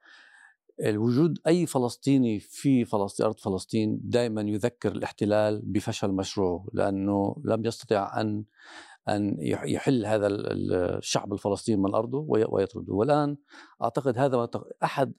الوجود 0.84 1.38
أي 1.46 1.66
فلسطيني 1.66 2.40
في 2.40 2.84
فلسطين 2.84 3.26
أرض 3.26 3.38
فلسطين 3.38 4.00
دائما 4.02 4.42
يذكر 4.42 4.92
الاحتلال 4.92 5.62
بفشل 5.64 6.10
مشروعه 6.10 6.66
لأنه 6.72 7.36
لم 7.44 7.66
يستطع 7.66 8.20
أن 8.20 8.44
أن 9.08 9.36
يحل 9.40 10.06
هذا 10.06 10.26
الشعب 10.26 11.32
الفلسطيني 11.32 11.82
من 11.82 11.94
أرضه 11.94 12.26
ويطرده. 12.28 12.94
والآن 12.94 13.36
أعتقد 13.82 14.18
هذا 14.18 14.48
أحد 14.84 15.12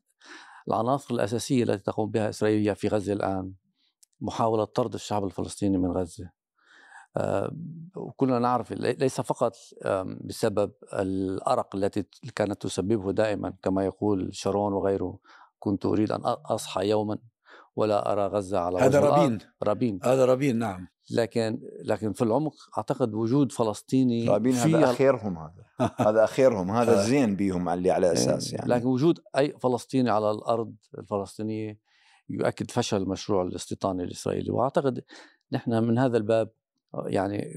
العناصر 0.68 1.16
الأساسية 1.16 1.64
التي 1.64 1.84
تقوم 1.84 2.12
بها 2.12 2.30
اسرائيل 2.30 2.76
في 2.76 2.88
غزة 2.88 3.14
الآن 3.14 3.54
محاولة 4.22 4.64
طرد 4.64 4.94
الشعب 4.94 5.26
الفلسطيني 5.26 5.78
من 5.78 6.06
آه، 7.18 7.52
وكلنا 7.96 8.40
نعرف 8.40 8.72
ليس 8.72 9.22
فقط 9.22 9.56
بسبب 10.22 10.72
الأرق 10.94 11.76
التي 11.76 12.04
كانت 12.36 12.62
تسببه 12.62 13.12
دائما 13.12 13.54
كما 13.64 13.86
يقول 13.86 14.30
شارون 14.32 14.74
وغيره. 14.74 15.20
كنت 15.60 15.86
أريد 15.86 16.12
أن 16.12 16.22
أصحى 16.26 16.90
يوما 16.90 17.18
ولا 17.76 18.12
أرى 18.12 18.28
غزة 18.28 18.60
على 18.60 18.80
هذا 18.80 19.00
رابين 19.00 19.38
رابين 19.64 20.00
هذا 20.04 20.26
رابين 20.26 20.60
نعم. 20.60 20.88
لكن 21.12 21.60
لكن 21.84 22.14
في 22.14 22.22
العمق 22.22 22.54
أعتقد 22.78 23.14
وجود 23.14 23.52
فلسطيني 23.52 24.28
رابين 24.28 24.54
هذا 24.54 24.92
أخيرهم 24.92 25.38
هذا. 25.38 25.66
هذا 26.10 26.24
أخيرهم 26.24 26.72
هذا 26.72 26.92
آه. 26.92 27.02
الزين 27.02 27.36
بيهم 27.36 27.70
اللي 27.70 27.92
على 27.92 28.14
أساس 28.14 28.54
يعني. 28.54 28.70
لكن 28.70 28.86
وجود 28.86 29.20
أي 29.38 29.54
فلسطيني 29.60 30.10
على 30.10 30.32
الأرض 30.32 30.76
الفلسطينية 30.98 31.80
يؤكد 32.30 32.72
فشل 32.72 32.98
المشروع 32.98 33.44
الاستيطاني 33.44 34.04
الإسرائيلي. 34.04 34.52
وأعتقد 34.52 35.04
نحن 35.52 35.84
من 35.84 35.98
هذا 35.98 36.18
الباب 36.18 36.50
يعني 37.06 37.54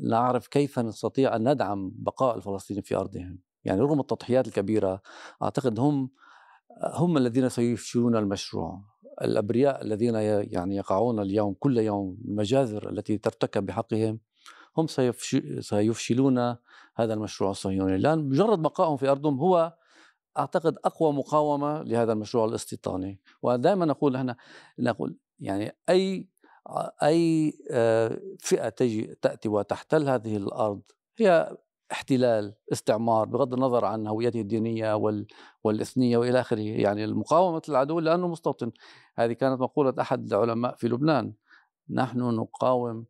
نعرف 0.00 0.46
كيف 0.46 0.78
نستطيع 0.78 1.36
أن 1.36 1.52
ندعم 1.52 1.92
بقاء 1.94 2.36
الفلسطينيين 2.36 2.82
في 2.82 2.96
أرضهم. 2.96 3.38
يعني 3.64 3.80
رغم 3.80 4.00
التضحيات 4.00 4.46
الكبيرة 4.46 5.02
أعتقد 5.42 5.80
هم 5.80 6.10
هم 6.82 7.16
الذين 7.16 7.48
سيفشلون 7.48 8.16
المشروع. 8.16 8.80
الأبرياء 9.22 9.82
الذين 9.82 10.14
يعني 10.14 10.76
يقعون 10.76 11.20
اليوم 11.20 11.54
كل 11.54 11.78
يوم 11.78 12.18
المجازر 12.24 12.90
التي 12.90 13.18
ترتكب 13.18 13.66
بحقهم 13.66 14.20
هم 14.76 14.86
سيفشلون 15.60 16.38
هذا 16.94 17.14
المشروع. 17.14 17.50
الصهيوني 17.50 17.98
لأن 17.98 18.28
مجرد 18.28 18.62
بقائهم 18.62 18.96
في 18.96 19.08
أرضهم 19.08 19.38
هو 19.40 19.74
أعتقد 20.38 20.76
أقوى 20.84 21.12
مقاومة 21.12 21.82
لهذا 21.82 22.12
المشروع 22.12 22.44
الاستيطاني. 22.44 23.20
ودائما 23.42 23.86
نقول 23.86 24.16
إحنا 24.16 24.36
نقول 24.78 25.18
يعني 25.38 25.76
أي 25.88 26.28
أي 27.02 27.52
فئة 28.38 28.68
تجي 28.68 29.18
تأتي 29.22 29.48
وتحتل 29.48 30.08
هذه 30.08 30.36
الأرض 30.36 30.82
هي 31.18 31.56
احتلال 31.92 32.54
استعمار 32.72 33.26
بغض 33.26 33.54
النظر 33.54 33.84
عن 33.84 34.06
هويته 34.06 34.40
الدينية 34.40 34.94
وال 34.96 35.26
والإثنية 35.64 36.18
وإلى 36.18 36.40
آخره 36.40 36.60
يعني 36.60 37.04
المقاومة 37.04 37.62
العدو 37.68 38.00
لأنه 38.00 38.28
مستوطن. 38.28 38.72
هذه 39.16 39.32
كانت 39.32 39.60
مقولة 39.60 39.94
أحد 40.00 40.32
العلماء 40.32 40.74
في 40.74 40.88
لبنان. 40.88 41.32
نحن 41.90 42.18
نقاوم 42.18 43.06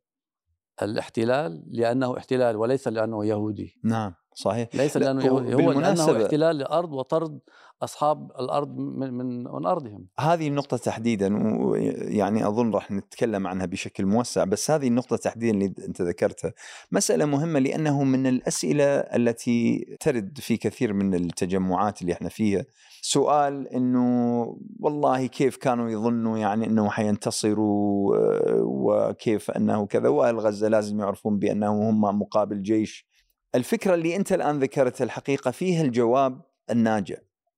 الاحتلال 0.82 1.64
لأنه 1.66 2.18
احتلال 2.18 2.56
وليس 2.56 2.88
لأنه 2.88 3.24
يهودي. 3.26 3.80
نعم. 3.84 4.14
صحيح. 4.34 4.68
ليس 4.74 4.96
لأنه 4.96 5.24
يهودي 5.24 5.54
هو 5.54 5.72
لأنه 5.72 6.22
احتلال 6.24 6.58
لارض 6.58 6.92
وطرد 6.92 7.38
أصحاب 7.82 8.30
الأرض 8.40 8.76
من 8.76 9.14
من, 9.14 9.44
من 9.44 9.66
أرضهم. 9.66 10.06
هذه 10.20 10.48
النقطة 10.48 10.76
تحديدا 10.76 11.38
ويعني 11.64 12.46
أظن 12.48 12.70
راح 12.70 12.90
نتكلم 12.90 13.46
عنها 13.46 13.66
بشكل 13.66 14.06
موسع 14.06 14.44
بس 14.44 14.70
هذه 14.70 14.88
النقطة 14.88 15.16
تحديدا 15.16 15.54
اللي 15.54 15.74
أنت 15.88 16.02
ذكرتها. 16.02 16.52
مسألة 16.92 17.24
مهمة 17.24 17.58
لأنه 17.58 18.04
من 18.04 18.26
الأسئلة 18.26 18.84
التي 18.84 19.86
ترد 20.00 20.38
في 20.38 20.56
كثير 20.56 20.92
من 20.92 21.14
التجمعات 21.14 22.02
اللي 22.02 22.12
إحنا 22.12 22.28
فيها 22.28 22.64
سؤال 23.02 23.68
إنه 23.68 24.44
والله 24.80 25.26
كيف 25.26 25.56
كانوا 25.56 25.90
يظنوا 25.90 26.38
يعني 26.38 26.66
إنه 26.66 26.90
حينتصروا 26.90 28.16
وكيف 28.60 29.50
أنه 29.50 29.86
كذا 29.86 30.08
وأهل 30.08 30.38
غزة 30.38 30.68
لازم 30.68 31.00
يعرفون 31.00 31.38
بأنه 31.38 31.90
هم 31.90 32.00
مقابل 32.00 32.62
جيش 32.62 33.13
الفكرة 33.54 33.94
اللي 33.94 34.16
أنت 34.16 34.32
الآن 34.32 34.58
ذكرتها 34.58 35.04
الحقيقة 35.04 35.50
فيها 35.50 35.82
الجواب 35.82 36.40
الناجع. 36.70 37.16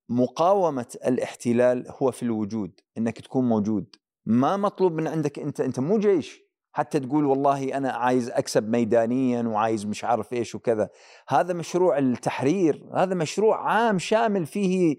مقاومة 0.09 0.97
الاحتلال 1.07 1.87
هو 2.03 2.11
في 2.11 2.23
الوجود 2.23 2.81
إنك 2.99 3.21
تكون 3.21 3.49
موجود. 3.49 3.97
ما 4.27 4.57
مطلوب 4.57 4.93
من 4.93 5.07
عندك 5.09 5.39
أنت 5.39 5.61
أنت 5.61 5.81
مو 5.81 5.99
جيش. 5.99 6.47
حتى 6.73 7.01
تقول 7.01 7.25
والله 7.25 7.77
أنا 7.77 7.91
عايز 7.93 8.31
أكسب 8.31 8.69
ميدانيا 8.69 9.43
وعايز 9.43 9.87
مش 9.87 10.05
عارف 10.05 10.33
إيش 10.33 10.55
وكذا. 10.55 10.89
هذا 11.29 11.55
مشروع 11.55 11.99
التحرير 11.99 12.85
هذا 12.95 13.15
مشروع 13.15 13.73
عام 13.73 13.99
شامل 13.99 14.47
فيه 14.47 14.97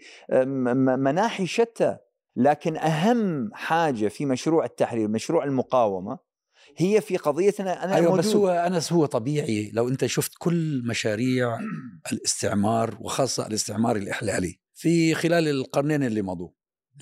مناحي 0.75 1.45
شتى. 1.45 1.97
لكن 2.35 2.77
أهم 2.77 3.49
حاجة 3.53 4.07
في 4.07 4.25
مشروع 4.25 4.65
التحرير 4.65 5.07
مشروع 5.07 5.43
المقاومة 5.43 6.26
هي 6.77 7.01
في 7.01 7.17
قضيتنا 7.17 7.83
أنا 7.83 7.95
أيوة 7.95 8.09
موجود. 8.09 8.25
بس 8.25 8.35
هو 8.35 8.49
انس 8.49 8.93
هو 8.93 9.05
طبيعي 9.05 9.71
لو 9.73 9.89
أنت 9.89 10.05
شفت 10.05 10.31
كل 10.37 10.83
مشاريع 10.85 11.59
الاستعمار 12.11 12.97
وخاصة 12.99 13.47
الاستعمار 13.47 13.95
الإحلالي 13.95 14.59
في 14.73 15.13
خلال 15.13 15.47
القرنين 15.47 16.03
اللي 16.03 16.21
مضوا 16.21 16.49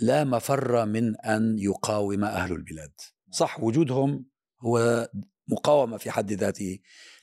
لا 0.01 0.23
مفر 0.23 0.85
من 0.85 1.15
أن 1.15 1.55
يقاوم 1.59 2.23
أهل 2.23 2.51
البلاد. 2.51 2.91
صح 3.31 3.63
وجودهم 3.63 4.25
هو 4.61 5.09
مقاومة 5.47 5.97
في 5.97 6.11
حد 6.11 6.31
ذاته 6.31 6.79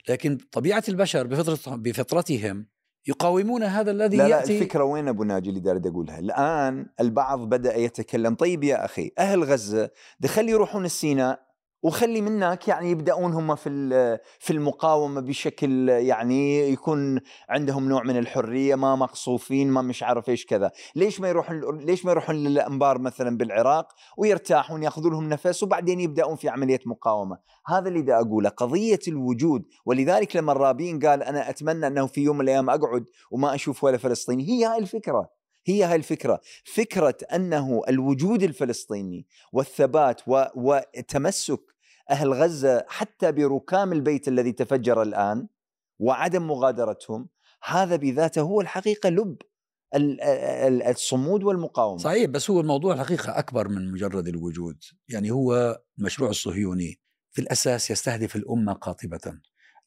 لكن 0.08 0.38
طبيعة 0.52 0.84
البشر 0.88 1.26
بفطرتهم 1.66 2.66
يقاومون 3.06 3.62
هذا 3.62 3.90
الذي 3.90 4.16
لا 4.16 4.26
يأتي. 4.26 4.52
لا 4.52 4.62
الفكرة 4.62 4.84
وين 4.84 5.08
أبو 5.08 5.24
ناجي 5.24 5.48
اللي 5.48 5.60
دارد 5.60 5.86
أقولها؟ 5.86 6.18
الآن 6.18 6.86
البعض 7.00 7.48
بدأ 7.48 7.76
يتكلم 7.76 8.34
طيب 8.34 8.64
يا 8.64 8.84
أخي 8.84 9.10
أهل 9.18 9.44
غزة 9.44 9.90
دخل 10.20 10.48
يروحون 10.48 10.84
السيناء 10.84 11.51
وخلي 11.82 12.20
منك 12.20 12.68
يعني 12.68 12.90
يبدأون 12.90 13.32
هم 13.32 13.54
في 13.54 13.70
في 14.38 14.52
المقاومة 14.52 15.20
بشكل 15.20 15.88
يعني 15.88 16.70
يكون 16.72 17.20
عندهم 17.48 17.88
نوع 17.88 18.02
من 18.02 18.18
الحرية 18.18 18.74
ما 18.74 18.96
مقصوفين 18.96 19.70
ما 19.70 19.82
مش 19.82 20.02
عارف 20.02 20.28
إيش 20.28 20.46
كذا. 20.46 20.70
ليش 20.96 21.20
ما 21.20 21.28
يروحون 21.28 21.78
ليش 21.78 22.04
ما 22.04 22.10
يروحون 22.10 22.36
للأنبار 22.36 22.98
مثلا 22.98 23.36
بالعراق 23.36 23.88
ويرتاحون 24.16 24.82
ياخذوا 24.82 25.10
لهم 25.10 25.28
نفس 25.28 25.62
وبعدين 25.62 26.00
يبدأون 26.00 26.36
في 26.36 26.48
عملية 26.48 26.80
مقاومة؟ 26.86 27.38
هذا 27.66 27.88
اللي 27.88 28.02
دا 28.02 28.20
أقوله 28.20 28.48
قضية 28.48 29.00
الوجود. 29.08 29.64
ولذلك 29.86 30.36
لما 30.36 30.52
الرابين 30.52 31.00
قال 31.00 31.22
أنا 31.22 31.50
أتمنى 31.50 31.86
أنه 31.86 32.06
في 32.06 32.20
يوم 32.20 32.36
من 32.36 32.44
الأيام 32.44 32.70
أقعد 32.70 33.04
وما 33.30 33.54
أشوف 33.54 33.84
ولا 33.84 33.96
فلسطيني 33.96 34.48
هي 34.48 34.64
هاي 34.64 34.78
الفكرة 34.78 35.30
هي 35.66 35.84
هاي 35.84 35.96
الفكرة. 35.96 36.40
فكرة 36.64 37.16
أنه 37.34 37.82
الوجود 37.88 38.42
الفلسطيني 38.42 39.26
والثبات 39.52 40.20
وتمسك 40.56 41.71
أهل 42.10 42.32
غزة 42.32 42.84
حتى 42.88 43.32
بركام 43.32 43.92
البيت 43.92 44.28
الذي 44.28 44.52
تفجر 44.52 45.02
الآن 45.02 45.48
وعدم 45.98 46.46
مغادرتهم 46.46 47.28
هذا 47.64 47.96
بذاته 47.96 48.40
هو 48.40 48.60
الحقيقة 48.60 49.10
لب 49.10 49.36
الصمود 50.88 51.42
والمقاومة. 51.42 51.98
صحيح 51.98 52.24
بس 52.24 52.50
هو 52.50 52.60
الموضوع 52.60 52.94
الحقيقة 52.94 53.38
أكبر 53.38 53.68
من 53.68 53.92
مجرد 53.92 54.28
الوجود. 54.28 54.82
يعني 55.08 55.30
هو 55.30 55.80
المشروع 55.98 56.30
الصهيوني 56.30 57.00
في 57.30 57.40
الأساس 57.40 57.90
يستهدف 57.90 58.36
الأمة 58.36 58.72
قاطبة. 58.72 59.38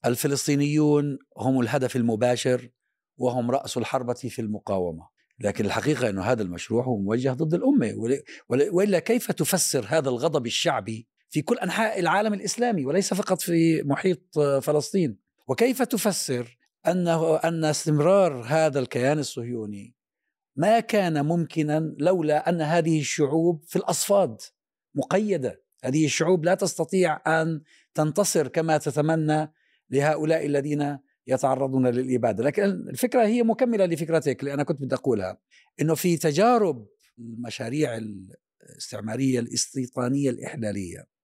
الفلسطينيون 0.06 1.18
هم 1.38 1.62
الهدف 1.62 1.96
المباشر 1.96 2.70
وهم 3.18 3.52
رأس 3.52 3.78
الحربة 3.78 4.14
في 4.14 4.42
المقاومة. 4.42 5.08
لكن 5.40 5.66
الحقيقة 5.66 6.10
أن 6.10 6.20
هذا 6.20 6.44
المشروع 6.44 6.84
هو 6.84 6.98
موجه 6.98 7.30
ضد 7.34 7.54
الأمة. 7.54 7.94
وإلا 8.50 9.00
كيف 9.00 9.32
تفسر 9.32 9.86
هذا 9.90 10.10
الغضب 10.10 10.46
الشعبي 10.46 11.08
في 11.36 11.42
كل 11.42 11.58
أنحاء 11.58 12.00
العالم 12.00 12.34
الإسلامي 12.34 12.86
وليس 12.86 13.14
فقط 13.14 13.42
في 13.42 13.84
محيط 13.84 14.38
آه، 14.38 14.60
فلسطين. 14.60 15.18
وكيف 15.48 15.82
تفسر 15.82 16.58
أنه 16.88 17.36
أن 17.36 17.66
استمرار 17.66 18.44
هذا 18.48 18.80
الكيان 18.80 19.20
الصهيوني 19.20 19.96
ما 20.56 20.80
كان 20.80 21.26
ممكنا 21.26 21.96
لولا 22.00 22.50
أن 22.50 22.62
هذه 22.62 23.00
الشعوب 23.00 23.64
في 23.68 23.76
الأصفاد 23.76 24.38
مقيدة؟ 24.96 25.64
هذه 25.84 26.06
الشعوب 26.06 26.46
لا 26.46 26.56
تستطيع 26.56 27.42
أن 27.42 27.62
تنتصر 27.94 28.48
كما 28.48 28.78
تتمنى 28.78 29.54
لهؤلاء 29.90 30.46
الذين 30.46 30.98
يتعرضون 31.28 31.88
للإبادة. 31.88 32.44
لكن 32.44 32.64
الفكرة 32.64 33.26
هي 33.26 33.44
مكملة 33.44 33.86
لفكرتك 33.86 34.40
اللي 34.40 34.54
أنا 34.54 34.64
كنت 34.64 34.82
بدي 34.82 34.96
أقولها 34.96 35.38
أنه 35.82 35.96
في 35.96 36.18
تجارب 36.18 36.88
المشاريع 37.20 37.98
الاستعمارية 37.98 39.40
الاستيطانية 39.40 40.30
الإحلالية 40.30 41.00
آه، 41.00 41.15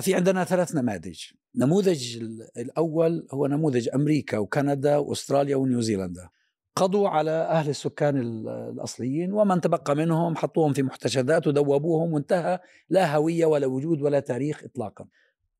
في 0.00 0.14
عندنا 0.14 0.44
ثلاث 0.44 0.74
نماذج. 0.74 1.20
نموذج 1.54 2.16
ال- 2.16 2.48
الأول 2.56 3.26
هو 3.32 3.46
نموذج 3.46 3.88
أمريكا 3.94 4.38
وكندا 4.38 4.96
وأستراليا 4.96 5.56
ونيوزيلندا. 5.56 6.28
قضوا 6.76 7.08
على 7.08 7.30
أهل 7.30 7.68
السكان 7.70 8.16
ال- 8.20 8.48
الأصليين 8.48 9.32
ومن 9.32 9.60
تبقى 9.60 9.96
منهم 9.96 10.36
حطوهم 10.36 10.72
في 10.72 10.82
محتشدات 10.82 11.46
ودوبوهم 11.46 12.12
وانتهى. 12.12 12.58
لا 12.88 13.16
هوية 13.16 13.46
ولا 13.46 13.66
وجود 13.66 14.02
ولا 14.02 14.20
تاريخ 14.20 14.64
إطلاقا. 14.64 15.06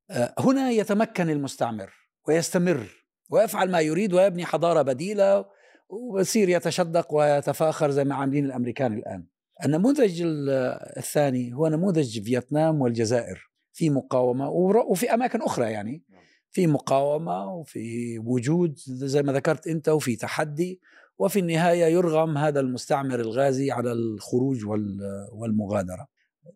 آه، 0.09 0.33
هنا 0.39 0.69
يتمكن 0.69 1.29
المستعمر 1.29 1.93
ويستمر 2.27 2.87
ويفعل 3.29 3.71
ما 3.71 3.79
يريد 3.79 4.13
ويبني 4.13 4.45
حضارة 4.45 4.81
بديلة 4.81 5.45
ويصير 5.89 6.49
يتشدق 6.49 7.13
ويتفاخر 7.13 7.91
زي 7.91 8.03
ما 8.03 8.15
عاملين 8.15 8.45
الأمريكان 8.45 8.93
الآن. 8.93 9.25
النموذج 9.65 10.21
ال- 10.21 10.49
الثاني 10.97 11.53
هو 11.53 11.67
نموذج 11.67 12.23
فيتنام 12.23 12.81
والجزائر. 12.81 13.49
في 13.73 13.89
مقاومة 13.89 14.49
ور- 14.49 14.85
وفي 14.89 15.13
أماكن 15.13 15.41
أخرى 15.41 15.71
يعني. 15.71 16.03
في 16.51 16.67
مقاومة 16.67 17.53
وفي 17.53 18.19
وجود 18.19 18.75
زي 18.87 19.23
ما 19.23 19.33
ذكرت 19.33 19.67
أنت 19.67 19.89
وفي 19.89 20.15
تحدي 20.15 20.81
وفي 21.17 21.39
النهاية 21.39 21.85
يرغم 21.85 22.37
هذا 22.37 22.59
المستعمر 22.59 23.19
الغازي 23.19 23.71
على 23.71 23.91
الخروج 23.91 24.65
وال- 24.65 25.27
والمغادرة. 25.33 26.07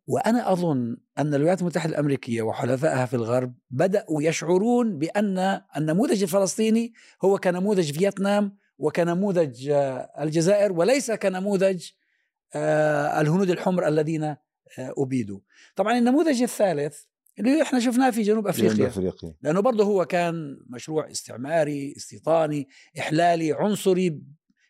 وأنا 0.07 0.51
أظن 0.51 0.97
أن 1.17 1.33
الولايات 1.33 1.61
المتحدة 1.61 1.89
الأمريكية 1.91 2.41
وحلفائها 2.41 3.05
في 3.05 3.13
الغرب 3.13 3.53
بدأوا 3.69 4.23
يشعرون 4.23 4.97
بأن 4.97 5.61
النموذج 5.77 6.23
الفلسطيني 6.23 6.93
هو 7.25 7.37
كنموذج 7.37 7.91
فيتنام 7.91 8.57
وكنموذج 8.77 9.69
آه، 9.69 10.09
الجزائر 10.19 10.71
وليس 10.73 11.11
كنموذج 11.11 11.89
آه، 12.55 13.21
الهنود 13.21 13.49
الحمر 13.49 13.87
الذين 13.87 14.35
أبيدوا 14.79 15.39
طبعا 15.75 15.97
النموذج 15.97 16.41
الثالث 16.41 16.99
اللي 17.39 17.61
إحنا 17.61 17.79
شفناه 17.79 18.09
في 18.09 18.21
جنوب 18.21 18.47
أفريقيا. 18.47 18.87
أفريقيا. 18.87 19.33
لأنه 19.41 19.59
برضه 19.59 19.83
هو 19.83 20.05
كان 20.05 20.57
مشروع 20.69 21.11
استعماري 21.11 21.93
استيطاني 21.97 22.67
إحلالي 22.99 23.53
عنصري 23.53 24.21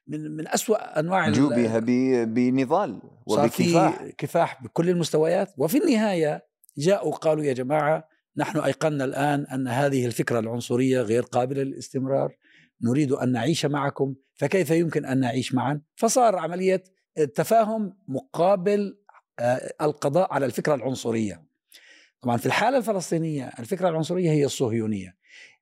من 0.08 0.32
من 0.32 0.48
أسوأ 0.48 1.00
أنواع 1.00 1.30
جوبها 1.30 1.80
بنضال 2.26 3.02
وبكفاح. 3.26 4.08
كفاح 4.18 4.64
بكل 4.64 4.90
المستويات. 4.90 5.54
وفي 5.58 5.78
النهاية 5.78 6.46
جاءوا 6.78 7.16
قالوا 7.16 7.44
يا 7.44 7.54
جماعة 7.54 8.08
نحن 8.38 8.60
أيقنا 8.60 9.06
الآن 9.06 9.46
أن 9.46 9.68
هذه 9.68 10.06
الفكرة 10.06 10.40
العنصرية 10.40 11.02
غير 11.02 11.24
قابلة 11.24 11.64
للاستمرار. 11.64 12.38
نريد 12.82 13.12
أن 13.12 13.32
نعيش 13.32 13.66
معكم 13.66 14.16
فكيف 14.34 14.72
يمكن 14.72 15.06
أن 15.06 15.20
نعيش 15.20 15.54
معا؟ 15.54 15.82
فصار 15.96 16.36
عملية 16.36 16.84
التفاهم 17.18 17.98
مقابل 18.08 18.98
القضاء 19.82 20.34
على 20.34 20.46
الفكرة 20.46 20.76
العنصرية. 20.76 21.44
طبعا 22.22 22.38
في 22.38 22.46
الحالة 22.46 22.78
الفلسطينية 22.78 23.52
الفكرة 23.60 23.90
العنصرية 23.90 24.32
هي 24.32 24.46
الصهيونية. 24.46 25.16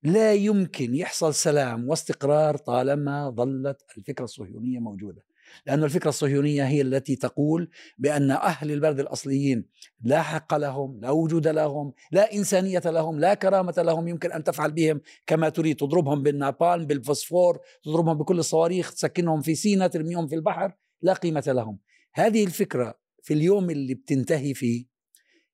لا 0.04 0.34
يمكن 0.34 0.96
يحصل 0.96 1.34
سلام 1.34 1.90
واستقرار 1.90 2.58
طالما 2.58 3.30
ظلت 3.30 3.82
الفكرة 3.98 4.24
الصهيونية 4.24 4.80
موجودة. 4.80 5.24
لأن 5.66 5.84
الفكرة 5.84 6.10
الصهيونية 6.10 6.64
هي 6.64 6.82
التي 6.82 7.16
تقول 7.16 7.70
بأن 7.98 8.32
أهل 8.32 8.72
البلد 8.72 9.00
الأصليين 9.00 9.66
لا 10.02 10.22
حق 10.22 10.54
لهم 10.54 11.00
لا 11.02 11.10
وجود 11.10 11.48
لهم 11.48 11.94
لا 12.12 12.34
إنسانية 12.34 12.82
لهم 12.86 13.20
لا 13.20 13.34
كرامة 13.34 13.74
لهم 13.78 14.08
يمكن 14.08 14.32
أن 14.32 14.44
تفعل 14.44 14.72
بهم 14.72 15.02
كما 15.28 15.50
تريد. 15.50 15.76
تضربهم 15.76 16.24
بالنابالم 16.24 16.86
بالفوسفور 16.86 17.60
تضربهم 17.84 18.18
بكل 18.18 18.40
الصواريخ 18.40 18.94
تسكنهم 18.94 19.42
في 19.42 19.56
سينا 19.56 19.88
ترميهم 19.88 20.28
في 20.28 20.36
البحر 20.36 20.74
لا 21.02 21.14
قيمة 21.14 21.44
لهم. 21.48 21.80
هذه 22.14 22.44
الفكرة 22.44 23.01
في 23.22 23.34
اليوم 23.34 23.70
اللي 23.70 23.94
بتنتهي 23.94 24.54
فيه 24.54 24.86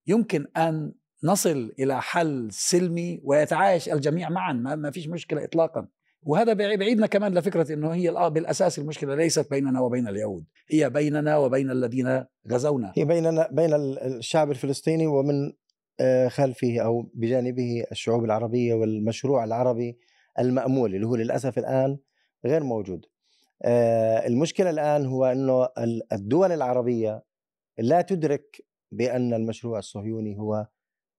يمكن 0.08 0.46
أن 0.58 0.94
نصل 1.24 1.74
إلى 1.80 2.02
حل 2.02 2.48
سلمي 2.52 3.22
ويتعايش 3.24 3.90
الجميع 3.90 4.30
معا 4.30 4.54
ما 4.54 4.92
فيش 4.92 5.08
مشكلة 5.08 5.44
إطلاقا 5.44 5.88
وهذا 6.24 6.54
بعي- 6.54 6.78
بعيدنا 6.78 7.08
كمان 7.08 7.34
لفكرة 7.34 7.74
أنه 7.74 7.90
هي 7.94 8.30
بالأساس 8.30 8.80
المشكلة 8.80 9.16
ليست 9.16 9.50
بيننا 9.50 9.82
وبين 9.82 10.08
اليهود 10.08 10.46
هي 10.72 10.90
بيننا 10.90 11.38
وبين 11.38 11.72
الذين 11.72 12.26
غزونا 12.52 12.94
هي 12.98 13.06
بيننا 13.06 13.50
بين 13.52 13.74
ال- 13.74 14.00
الشعب 14.00 14.52
الفلسطيني 14.52 15.08
ومن 15.08 15.54
آه، 16.00 16.28
خلفه 16.28 16.80
أو 16.80 17.12
بجانبه 17.14 17.84
الشعوب 17.92 18.24
العربية 18.26 18.74
والمشروع 18.74 19.44
العربي 19.44 19.98
المأمول 20.40 20.96
اللي 20.96 21.08
هو 21.08 21.16
للأسف 21.16 21.58
الآن 21.58 21.98
غير 22.46 22.64
موجود. 22.64 23.06
آه، 23.64 24.28
المشكلة 24.28 24.70
الآن 24.70 25.06
هو 25.06 25.26
إنه 25.26 25.64
ال- 25.78 26.14
الدول 26.14 26.52
العربية 26.52 27.24
لا 27.78 28.02
تدرك 28.02 28.66
بأن 28.92 29.34
المشروع 29.34 29.80
الصهيوني 29.80 30.40
هو 30.40 30.68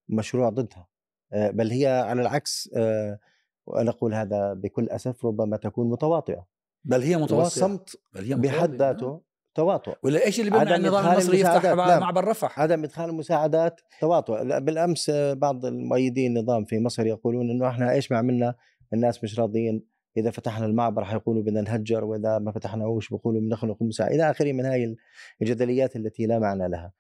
مشروع 0.09 0.49
ضدها. 0.49 0.89
آه، 1.33 1.51
بل 1.51 1.71
هي 1.71 1.87
على 1.87 2.23
العكس 2.23 2.71
آه، 2.77 3.19
وأنا 3.67 3.91
أقول 3.91 4.15
هذا 4.15 4.53
بكل 4.53 4.89
أسف 4.89 5.25
ربما 5.27 5.57
تكون 5.57 5.91
متواطئة. 5.91 6.47
بل 6.85 7.03
هي 7.03 7.17
متواطئة. 7.17 7.37
والصمت 7.37 7.97
بل 8.15 8.25
هي 8.25 8.35
بحد 8.35 8.71
متواطئة. 8.71 8.77
ذاته 8.77 9.21
تواطؤ. 9.55 9.95
ولا 10.03 10.25
إيش 10.27 10.41
اللي 10.41 10.51
بيمنع 10.51 10.77
النظام 10.77 11.13
المصري 11.13 11.41
يفتح. 11.41 11.65
معبر 11.73 12.25
رفح 12.25 12.61
عدم 12.61 12.85
إدخال 12.85 13.11
المساعدات 13.11 13.81
تواطؤ. 14.01 14.43
لا، 14.43 14.59
بالأمس 14.59 15.11
آه، 15.11 15.33
بعض 15.35 15.65
المؤيدين 15.65 16.37
النظام 16.37 16.65
في 16.65 16.79
مصر 16.81 17.07
يقولون 17.07 17.51
إنه 17.51 17.69
إحنا 17.69 17.93
إيش 17.93 18.13
ما 18.13 18.19
عملنا 18.19 18.55
الناس 18.93 19.25
مش 19.25 19.39
راضيين. 19.41 19.85
إذا 20.17 20.31
فتحنا 20.31 20.67
المعبر 20.67 21.05
حيقولوا 21.05 21.43
بدنا 21.43 21.61
نهجر 21.61 22.05
وإذا 22.05 22.39
ما 22.39 22.53
فتحناهوش 22.53 23.11
بيقولوا 23.11 23.41
بنخلق 23.41 23.77
المساعدة. 23.83 24.15
إلى 24.15 24.31
آخره 24.31 24.53
من 24.53 24.65
هاي 24.65 24.97
الجدليات 25.43 25.97
التي 25.97 26.27
لا 26.27 26.39
معنى 26.39 26.69
لها. 26.69 26.93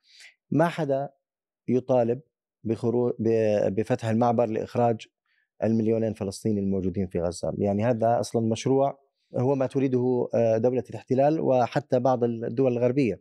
ما 0.50 0.68
حدا 0.68 1.10
يطالب 1.68 2.20
بخروج 2.64 3.12
بفتح 3.68 4.08
المعبر 4.08 4.46
لإخراج 4.46 5.06
المليونين 5.64 6.14
فلسطيني 6.14 6.60
الموجودين 6.60 7.06
في 7.06 7.20
غزة. 7.20 7.54
يعني 7.58 7.84
هذا 7.84 8.20
أصلا 8.20 8.46
مشروع 8.48 8.98
هو 9.36 9.54
ما 9.54 9.66
تريده 9.66 10.28
آه، 10.34 10.58
دولة 10.58 10.84
الاحتلال 10.90 11.40
وحتى 11.40 12.00
بعض 12.00 12.24
الدول 12.24 12.72
الغربية. 12.72 13.20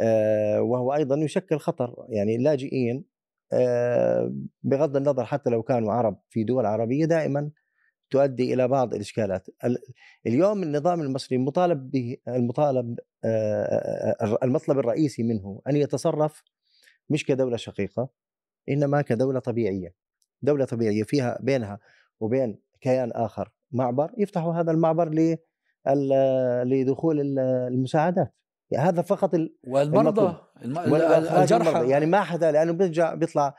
آه، 0.00 0.62
وهو 0.62 0.94
أيضا 0.94 1.16
يشكل 1.16 1.58
خطر. 1.58 1.94
يعني 2.08 2.36
اللاجئين 2.36 3.04
آه، 3.52 4.32
بغض 4.62 4.96
النظر 4.96 5.24
حتى 5.24 5.50
لو 5.50 5.62
كانوا 5.62 5.92
عرب 5.92 6.20
في 6.28 6.44
دول 6.44 6.66
عربية 6.66 7.04
دائما 7.04 7.50
تؤدي 8.10 8.54
إلى 8.54 8.68
بعض 8.68 8.94
الإشكالات. 8.94 9.46
ال- 9.64 9.78
اليوم 10.26 10.62
النظام 10.62 11.00
المصري 11.00 11.38
مطالب 11.38 11.90
به 11.90 12.16
المطالب 12.28 12.98
المطلب 14.42 14.78
الرئيسي 14.78 15.22
منه 15.22 15.60
أن 15.68 15.76
يتصرف 15.76 16.42
مش 17.10 17.24
كدولة 17.26 17.56
شقيقة 17.56 18.08
إنما 18.68 19.02
كدولة 19.02 19.40
طبيعية. 19.40 19.94
دولة 20.42 20.64
طبيعية 20.64 21.02
فيها 21.02 21.38
بينها 21.42 21.78
وبين 22.20 22.58
كيان 22.80 23.12
آخر 23.12 23.52
معبر 23.72 24.10
يفتحوا 24.18 24.54
هذا 24.54 24.70
المعبر 24.70 25.10
لدخول 26.64 27.20
ال- 27.20 27.38
المساعدات. 27.72 28.34
يعني 28.70 28.88
هذا 28.88 29.02
فقط 29.02 29.34
ال- 29.34 29.54
والمرضى 29.66 30.36
الم... 30.64 30.78
الجرحى 30.78 31.70
المرضى. 31.70 31.90
يعني 31.90 32.06
ما 32.06 32.20
حدا 32.20 32.52
لأنه 32.52 32.72
بيرجع 32.72 33.14
بيطلع 33.14 33.54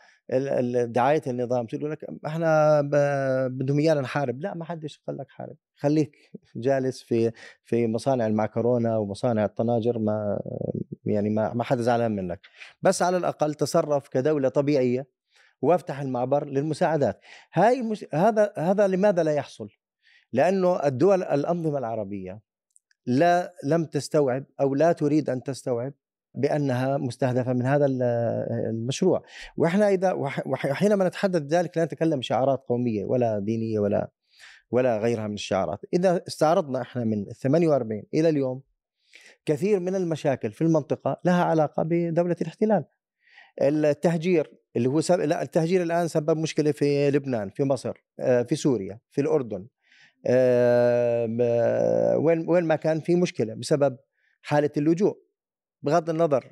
دعاية 0.86 1.22
النظام. 1.28 1.66
تقول 1.66 1.92
لك 1.92 2.06
إحنا 2.26 2.82
ب- 2.82 3.58
بدهم 3.58 3.80
إيانا 3.80 4.02
نحارب. 4.02 4.42
لا 4.42 4.54
ما 4.56 4.66
حدش 4.66 5.02
قال 5.08 5.18
لك 5.18 5.26
حارب. 5.30 5.56
خليك 5.76 6.32
جالس 6.56 7.02
في 7.04 7.32
في 7.64 7.88
مصانع 7.88 8.28
المعكرونة 8.28 9.00
ومصانع 9.00 9.46
الطناجر 9.46 10.00
ما 10.00 10.40
يعني 11.06 11.30
ما 11.30 11.54
ما 11.54 11.64
حدا 11.64 11.82
زعلان 11.82 12.16
منك. 12.16 12.40
بس 12.82 13.02
على 13.02 13.18
الأقل 13.18 13.54
تصرف 13.54 14.08
كدولة 14.08 14.50
طبيعية 14.50 15.08
وافتح 15.62 16.00
المعبر 16.00 16.46
للمساعدات. 16.46 17.22
هاي 17.54 17.80
المش... 17.80 18.06
هذا 18.14 18.54
هذا 18.58 18.88
لماذا 18.88 19.24
لا 19.24 19.32
يحصل؟ 19.32 19.70
لأنه 20.34 20.86
الدول 20.86 21.24
الأنظمة 21.24 21.78
العربية 21.78 22.40
لا 23.10 23.54
لم 23.64 23.86
تستوعب 23.86 24.46
أو 24.62 24.76
لا 24.76 24.92
تريد 24.92 25.30
أن 25.30 25.44
تستوعب 25.44 25.94
بأنها 26.36 26.98
مستهدفة 26.98 27.54
من 27.54 27.66
هذا 27.66 27.86
ال- 27.86 28.02
المشروع. 28.70 29.24
وإحنا 29.58 29.90
إذا 29.90 30.12
وح- 30.14 30.48
وح- 30.48 30.72
حينما 30.72 31.08
نتحدث 31.08 31.42
ذلك 31.42 31.78
لا 31.78 31.86
نتكلم 31.86 32.22
شعارات 32.22 32.64
قومية 32.68 33.06
ولا 33.06 33.40
دينية 33.40 33.80
ولا 33.80 34.10
ولا 34.72 34.98
غيرها 34.98 35.28
من 35.28 35.34
الشعارات. 35.34 35.80
إذا 35.94 36.22
استعرضنا 36.28 36.82
إحنا 36.82 37.04
من 37.04 37.26
48 37.26 38.04
إلى 38.14 38.30
اليوم 38.30 38.62
كثير 39.46 39.80
من 39.80 39.96
المشاكل 39.96 40.52
في 40.52 40.62
المنطقة 40.62 41.22
لها 41.26 41.44
علاقة 41.44 41.84
بدولة 41.84 42.36
الاحتلال. 42.42 42.86
التهجير 43.62 44.52
اللي 44.76 44.90
هو 44.90 45.02
سب... 45.02 45.20
لا 45.20 45.42
التهجير 45.42 45.84
الآن 45.84 46.08
سبب 46.08 46.38
مشكلة 46.38 46.72
في 46.72 47.12
لبنان 47.12 47.50
في 47.50 47.64
مصر 47.64 48.04
آه، 48.20 48.42
في 48.44 48.56
سوريا 48.56 49.00
في 49.12 49.22
الأردن 49.22 49.68
وين 52.18 52.50
وين 52.50 52.64
ما 52.64 52.76
كان 52.76 53.00
في 53.00 53.16
مشكلة 53.16 53.54
بسبب 53.54 53.98
حالة 54.42 54.70
اللجوء. 54.78 55.18
بغض 55.82 56.10
النظر 56.10 56.52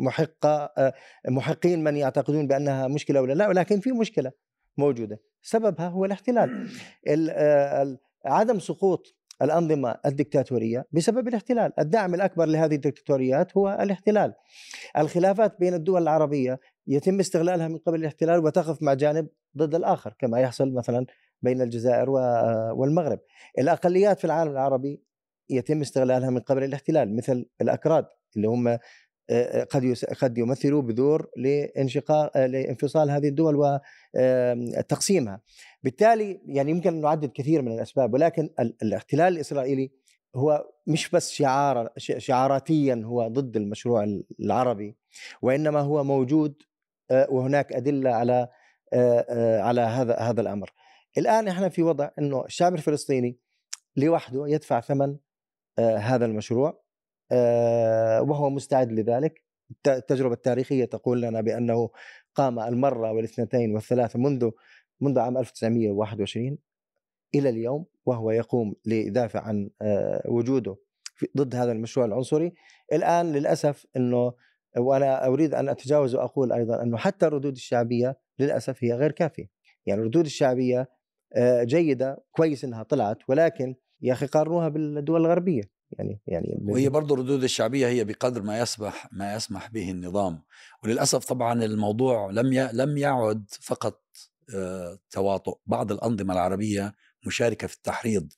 محقة 0.00 0.72
آه، 0.78 0.94
محقين 1.28 1.84
من 1.84 1.96
يعتقدون 1.96 2.46
بأنها 2.46 2.88
مشكلة 2.88 3.20
ولا 3.20 3.32
لا 3.32 3.48
ولكن 3.48 3.80
في 3.80 3.92
مشكلة 3.92 4.32
موجودة. 4.78 5.20
سببها 5.42 5.88
هو 5.88 6.04
الاحتلال. 6.04 6.68
عدم 8.24 8.58
سقوط 8.58 9.14
الأنظمة 9.42 9.96
الدكتاتورية 10.06 10.86
بسبب 10.92 11.28
الاحتلال. 11.28 11.72
الدعم 11.78 12.14
الأكبر 12.14 12.44
لهذه 12.44 12.74
الدكتاتوريات 12.74 13.56
هو 13.56 13.78
الاحتلال. 13.80 14.34
الخلافات 14.98 15.60
بين 15.60 15.74
الدول 15.74 16.02
العربية 16.02 16.60
يتم 16.86 17.20
استغلالها 17.20 17.68
من 17.68 17.78
قبل 17.78 18.00
الاحتلال 18.00 18.44
وتقف 18.44 18.82
مع 18.82 18.94
جانب 18.94 19.28
ضد 19.56 19.74
الآخر 19.74 20.14
كما 20.18 20.40
يحصل 20.40 20.72
مثلا 20.72 21.06
بين 21.44 21.62
الجزائر 21.62 22.10
والمغرب 22.76 23.20
الأقليات 23.58 24.18
في 24.18 24.24
العالم 24.24 24.50
العربي 24.50 25.02
يتم 25.50 25.80
استغلالها 25.80 26.30
من 26.30 26.40
قبل 26.40 26.64
الاحتلال 26.64 27.16
مثل 27.16 27.46
الأكراد 27.60 28.06
اللي 28.36 28.48
هم 28.48 28.78
قد 29.70 29.94
قد 30.20 30.38
يمثلوا 30.38 30.82
بذور 30.82 31.30
لانشقاق 31.36 32.38
لانفصال 32.38 33.10
هذه 33.10 33.28
الدول 33.28 33.80
وتقسيمها 34.16 35.40
بالتالي 35.82 36.40
يعني 36.46 36.70
يمكن 36.70 36.94
ان 36.94 37.00
نعدد 37.00 37.30
كثير 37.34 37.62
من 37.62 37.72
الأسباب 37.72 38.14
ولكن 38.14 38.50
الاحتلال 38.82 39.32
الإسرائيلي 39.32 39.90
هو 40.36 40.66
مش 40.86 41.10
بس 41.10 41.30
شعار 41.30 41.88
شعاراتيا 41.98 43.02
هو 43.04 43.28
ضد 43.28 43.56
المشروع 43.56 44.20
العربي 44.40 44.96
وإنما 45.42 45.80
هو 45.80 46.04
موجود 46.04 46.62
وهناك 47.28 47.72
أدلة 47.72 48.10
على 48.10 48.48
على 49.60 49.80
هذا 49.80 50.16
هذا 50.16 50.40
الأمر. 50.40 50.72
الآن 51.18 51.48
إحنا 51.48 51.68
في 51.68 51.82
وضع 51.82 52.10
إنه 52.18 52.44
الشعب 52.44 52.74
الفلسطيني 52.74 53.38
لوحده 53.96 54.48
يدفع 54.48 54.80
ثمن 54.80 55.16
هذا 55.78 56.26
المشروع 56.26 56.82
وهو 58.20 58.50
مستعد 58.50 58.92
لذلك. 58.92 59.44
التجربة 59.86 60.34
التاريخية 60.34 60.84
تقول 60.84 61.22
لنا 61.22 61.40
بأنه 61.40 61.90
قام 62.34 62.60
المرة 62.60 63.12
والاثنتين 63.12 63.74
والثلاثة 63.74 64.18
منذ 64.18 64.50
منذ 65.00 65.18
عام 65.18 65.38
1921 65.38 66.58
إلى 67.34 67.48
اليوم 67.48 67.86
وهو 68.06 68.30
يقوم 68.30 68.74
ليدافع 68.86 69.40
عن 69.40 69.70
وجوده 70.28 70.76
ضد 71.36 71.54
هذا 71.54 71.72
المشروع 71.72 72.06
العنصري. 72.06 72.52
الآن 72.92 73.32
للأسف 73.32 73.86
أنه 73.96 74.32
وأنا 74.76 75.26
أريد 75.26 75.54
أن 75.54 75.68
أتجاوز 75.68 76.14
وأقول 76.14 76.52
أيضا 76.52 76.82
أنه 76.82 76.96
حتى 76.96 77.26
الردود 77.26 77.52
الشعبية 77.52 78.18
للأسف 78.38 78.84
هي 78.84 78.92
غير 78.92 79.12
كافية. 79.12 79.50
يعني 79.86 80.00
الردود 80.00 80.24
الشعبية 80.24 80.88
جيدة 81.62 82.24
كويس 82.32 82.64
أنها 82.64 82.82
طلعت 82.82 83.18
ولكن 83.28 83.74
يا 84.02 84.12
أخي 84.12 84.26
قارنوها 84.26 84.68
بالدول 84.68 85.20
الغربية. 85.20 85.74
يعني 85.98 86.20
يعني 86.26 86.58
وهي 86.62 86.88
برضه 86.88 87.14
الردود 87.14 87.42
الشعبية 87.42 87.86
هي 87.86 88.04
بقدر 88.04 88.42
ما 88.42 88.58
يسمح 88.58 89.08
ما 89.12 89.34
يسمح 89.34 89.70
به 89.70 89.90
النظام. 89.90 90.42
وللأسف 90.82 91.24
طبعا 91.24 91.64
الموضوع 91.64 92.30
لم 92.30 92.70
لم 92.72 92.96
يعد 92.96 93.44
فقط 93.60 94.02
آه، 94.54 94.98
تواطؤ. 95.10 95.58
بعض 95.66 95.92
الأنظمة 95.92 96.34
العربية 96.34 96.94
مشاركة 97.26 97.66
في 97.66 97.76
التحريض. 97.76 98.32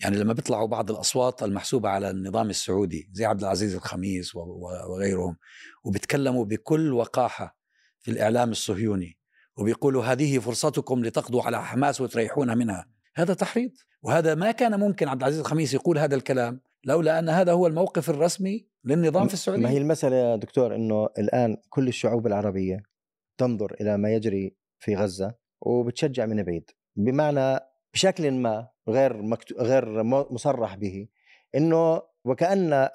يعني 0.00 0.16
لما 0.16 0.32
بيطلعوا 0.32 0.66
بعض 0.66 0.90
الأصوات 0.90 1.42
المحسوبة 1.42 1.88
على 1.88 2.10
النظام 2.10 2.50
السعودي 2.50 3.10
زي 3.12 3.24
عبد 3.24 3.40
العزيز 3.40 3.74
الخميس 3.74 4.34
وغيرهم 4.34 5.36
وبيتكلموا 5.84 6.44
بكل 6.44 6.92
وقاحة 6.92 7.58
في 8.00 8.10
الإعلام 8.10 8.50
الصهيوني. 8.50 9.17
وبيقولوا 9.58 10.04
هذه 10.04 10.38
فرصتكم 10.38 11.04
لتقضوا 11.04 11.42
على 11.42 11.62
حماس 11.62 12.00
وتريحونا 12.00 12.54
منها. 12.54 12.86
هذا 13.16 13.34
تحريض. 13.34 13.70
وهذا 14.02 14.34
ما 14.34 14.50
كان 14.50 14.80
ممكن 14.80 15.08
عبد 15.08 15.20
العزيز 15.22 15.40
الخميس 15.40 15.74
يقول 15.74 15.98
هذا 15.98 16.14
الكلام 16.14 16.60
لولا 16.84 17.18
أن 17.18 17.28
هذا 17.28 17.52
هو 17.52 17.66
الموقف 17.66 18.10
الرسمي 18.10 18.66
للنظام 18.84 19.28
في 19.28 19.34
السعودية. 19.34 19.62
ما 19.62 19.70
هي 19.70 19.78
المسألة 19.78 20.16
يا 20.16 20.36
دكتور؟ 20.36 20.74
إنه 20.74 21.08
الآن 21.18 21.56
كل 21.68 21.88
الشعوب 21.88 22.26
العربية 22.26 22.82
تنظر 23.38 23.76
إلى 23.80 23.98
ما 23.98 24.14
يجري 24.14 24.56
في 24.78 24.96
غزة 24.96 25.34
وبتشجع 25.60 26.26
من 26.26 26.42
بعيد. 26.42 26.70
بمعنى 26.96 27.60
بشكل 27.94 28.30
ما 28.30 28.68
غير 28.88 29.22
مكتو... 29.22 29.54
غير 29.54 30.02
مصرح 30.02 30.74
به 30.76 31.08
إنه 31.54 32.02
وكأن 32.24 32.88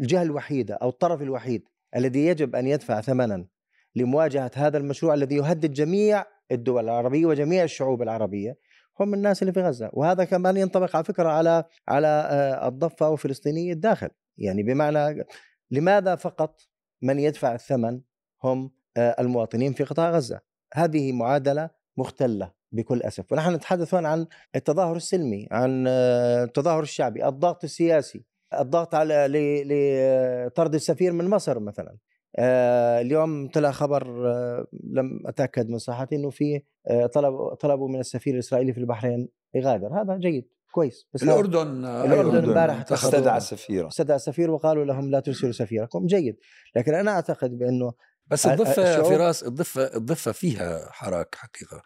الجهة 0.00 0.22
الوحيدة 0.22 0.74
أو 0.74 0.88
الطرف 0.88 1.22
الوحيد 1.22 1.68
الذي 1.96 2.26
يجب 2.26 2.56
أن 2.56 2.66
يدفع 2.66 3.00
ثمنا 3.00 3.46
لمواجهة 3.96 4.50
هذا 4.54 4.78
المشروع 4.78 5.14
الذي 5.14 5.36
يهدد 5.36 5.72
جميع 5.72 6.24
الدول 6.52 6.84
العربية 6.84 7.26
وجميع 7.26 7.64
الشعوب 7.64 8.02
العربية 8.02 8.56
هم 9.00 9.14
الناس 9.14 9.42
اللي 9.42 9.52
في 9.52 9.62
غزة. 9.62 9.90
وهذا 9.92 10.24
كمان 10.24 10.56
ينطبق 10.56 10.96
على 10.96 11.04
فكرة 11.04 11.28
على 11.28 11.64
على 11.88 12.06
آه، 12.06 12.68
الضفة 12.68 13.10
وفلسطيني 13.10 13.72
الداخل. 13.72 14.08
يعني 14.38 14.62
بمعنى 14.62 15.24
لماذا 15.70 16.16
فقط 16.16 16.60
من 17.02 17.18
يدفع 17.18 17.54
الثمن 17.54 18.00
هم 18.44 18.70
آه، 18.96 19.16
المواطنين 19.18 19.72
في 19.72 19.84
قطاع 19.84 20.10
غزة؟ 20.10 20.40
هذه 20.74 21.12
معادلة 21.12 21.70
مختلة 21.96 22.52
بكل 22.72 23.02
أسف. 23.02 23.32
ونحن 23.32 23.54
نتحدث 23.54 23.94
هنا 23.94 24.08
عن 24.08 24.26
التظاهر 24.56 24.96
السلمي 24.96 25.48
عن 25.50 25.84
آه، 25.88 26.44
التظاهر 26.44 26.82
الشعبي 26.82 27.28
الضغط 27.28 27.64
السياسي 27.64 28.24
الضغط 28.60 28.94
على 28.94 29.26
لطرد 29.66 30.74
السفير 30.74 31.12
من 31.12 31.30
مصر 31.30 31.60
مثلا. 31.60 31.96
آه، 32.38 33.00
اليوم 33.00 33.48
طلع 33.48 33.70
خبر 33.70 34.30
آه، 34.30 34.66
لم 34.90 35.22
أتأكد 35.26 35.68
من 35.68 35.78
صحته 35.78 36.14
إنه 36.14 36.30
في 36.30 36.62
آه، 36.90 37.06
طلب 37.06 37.54
طلبوا 37.54 37.88
من 37.88 38.00
السفير 38.00 38.34
الإسرائيلي 38.34 38.72
في 38.72 38.80
البحرين 38.80 39.28
يغادر. 39.54 40.02
هذا 40.02 40.16
جيد 40.16 40.48
كويس. 40.72 41.08
بس 41.14 41.22
الأردن 41.22 41.84
الأردن 41.84 42.44
امبارح 42.44 42.92
استدعى 42.92 43.36
السفير 43.36 43.88
استدعى 43.88 44.16
السفير 44.16 44.50
وقالوا 44.50 44.84
لهم 44.84 45.10
لا 45.10 45.20
ترسلوا 45.20 45.52
سفيركم. 45.52 46.06
جيد. 46.06 46.36
لكن 46.76 46.94
أنا 46.94 47.10
أعتقد 47.10 47.58
بأنه 47.58 47.92
بس 48.26 48.46
الضفة 48.46 49.02
فراس 49.02 49.42
الضفة 49.42 49.96
الضفة 49.96 50.32
فيها 50.32 50.88
حراك 50.90 51.34
حقيقة. 51.34 51.82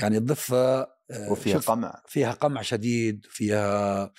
يعني 0.00 0.16
الضفة 0.16 0.86
وفيها 1.30 1.58
قمع. 1.58 2.02
فيها 2.06 2.32
قمع 2.32 2.62
شديد 2.62 3.26
فيها 3.28 4.12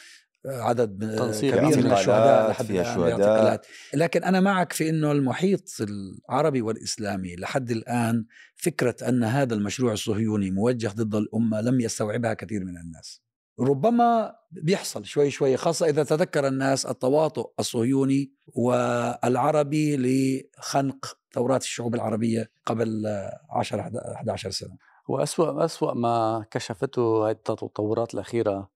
عدد 0.46 1.04
كبير 1.42 1.78
من 1.78 1.92
الشهداء 1.92 2.52
لحد 2.52 2.72
الآن 2.72 3.60
لكن 3.94 4.24
أنا 4.24 4.40
معك 4.40 4.74
في 4.74 4.90
إنه 4.90 5.12
المحيط 5.12 5.70
العربي 5.82 6.62
والإسلامي 6.62 7.36
لحد 7.36 7.72
الآن 7.72 8.26
فكرة 8.56 8.96
أن 9.10 9.24
هذا 9.24 9.56
المشروع 9.56 9.94
الصهيوني 9.94 10.52
موجه 10.52 10.88
ضد 10.88 11.16
الأمة 11.16 11.62
لم 11.62 11.82
يستوعبها 11.82 12.34
كثير 12.34 12.66
من 12.66 12.78
الناس. 12.78 13.24
ربما 13.60 14.36
بيحصل 14.52 15.06
شوي 15.06 15.30
شوي 15.32 15.58
خاصة 15.58 15.90
إذا 15.90 16.04
تذكر 16.04 16.48
الناس 16.48 16.86
التواطؤ 16.86 17.52
الصهيوني 17.60 18.34
والعربي 18.48 19.98
لخنق 19.98 21.18
ثورات 21.34 21.62
الشعوب 21.62 21.96
العربية 21.96 22.52
قبل 22.66 23.06
10 23.50 23.82
11 24.16 24.50
سنة. 24.50 24.78
وأسوأ 25.08 25.66
أسوأ 25.66 25.94
ما 25.94 26.46
كشفته 26.52 27.30
هذه 27.30 27.32
التطورات 27.32 28.14
الأخيرة 28.14 28.73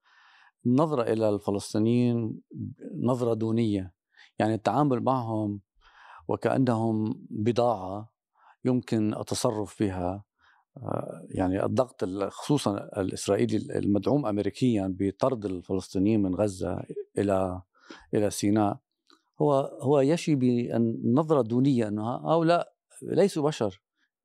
النظرة 0.68 1.02
إلى 1.02 1.30
الفلسطينيين 1.30 2.42
نظرة 3.04 3.34
دونية 3.34 3.94
يعني 4.40 4.54
التعامل 4.54 5.04
معهم 5.04 5.62
وكأنهم 6.28 7.26
بضاعة 7.30 8.12
يمكن 8.66 9.14
التصرف 9.14 9.84
بها 9.84 10.24
آه، 10.78 11.26
يعني 11.30 11.66
الضغط 11.66 12.06
خصوصا 12.30 12.78
الإسرائيلي 12.98 13.58
المدعوم 13.58 14.26
أمريكيا 14.26 14.96
بطرد 15.00 15.46
الفلسطينيين 15.46 16.22
من 16.22 16.36
غزة 16.36 16.84
إلى 17.18 17.62
إلى 18.14 18.30
سيناء. 18.30 18.80
هو 19.42 19.54
هو 19.82 20.00
يشي 20.00 20.36
بالنظرة 20.36 21.42
الدونية 21.42 21.88
أنه 21.88 22.16
هؤلاء 22.16 22.74
ليسوا 23.02 23.44
بشر 23.44 23.82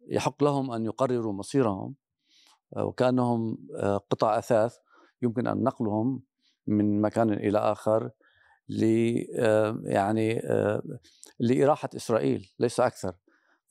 يحق 0.08 0.44
لهم 0.44 0.70
أن 0.70 0.84
يقرروا 0.84 1.32
مصيرهم 1.32 1.94
آه، 2.76 2.84
وكأنهم 2.84 3.58
آه، 3.76 3.96
قطع 3.96 4.38
أثاث 4.38 4.76
يمكن 5.22 5.46
أن 5.46 5.62
نقلهم 5.62 6.22
من 6.66 7.00
مكان 7.00 7.32
إلى 7.32 7.58
آخر 7.58 8.10
ل 8.68 8.82
يعني 9.84 10.42
لإراحة 11.40 11.90
إسرائيل 11.96 12.50
ليس 12.58 12.80
أكثر. 12.80 13.14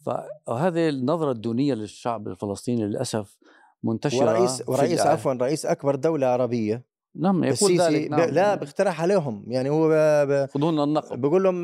فهذه 0.06 0.90
النظرة 0.90 1.32
الدونية 1.32 1.74
للشعب 1.74 2.28
الفلسطيني 2.28 2.86
للأسف 2.86 3.38
منتشرة 3.84 4.26
ورئيس 4.26 4.64
ورئيس 4.68 5.02
عفوا 5.02 5.34
رئيس 5.34 5.66
أكبر 5.66 5.96
دولة 5.96 6.28
عربية. 6.28 6.92
نعم 7.16 7.44
يقول 7.44 7.82
ذلك 7.82 8.12
نعم. 8.12 8.30
لا 8.30 8.56
بيقترح 8.56 9.02
عليهم. 9.02 9.46
يعني 9.48 9.70
هو 9.70 9.90
ب... 10.28 10.50
خذونا 10.50 10.84
النقب 10.84 11.22
بيقول 11.22 11.44
لهم 11.44 11.64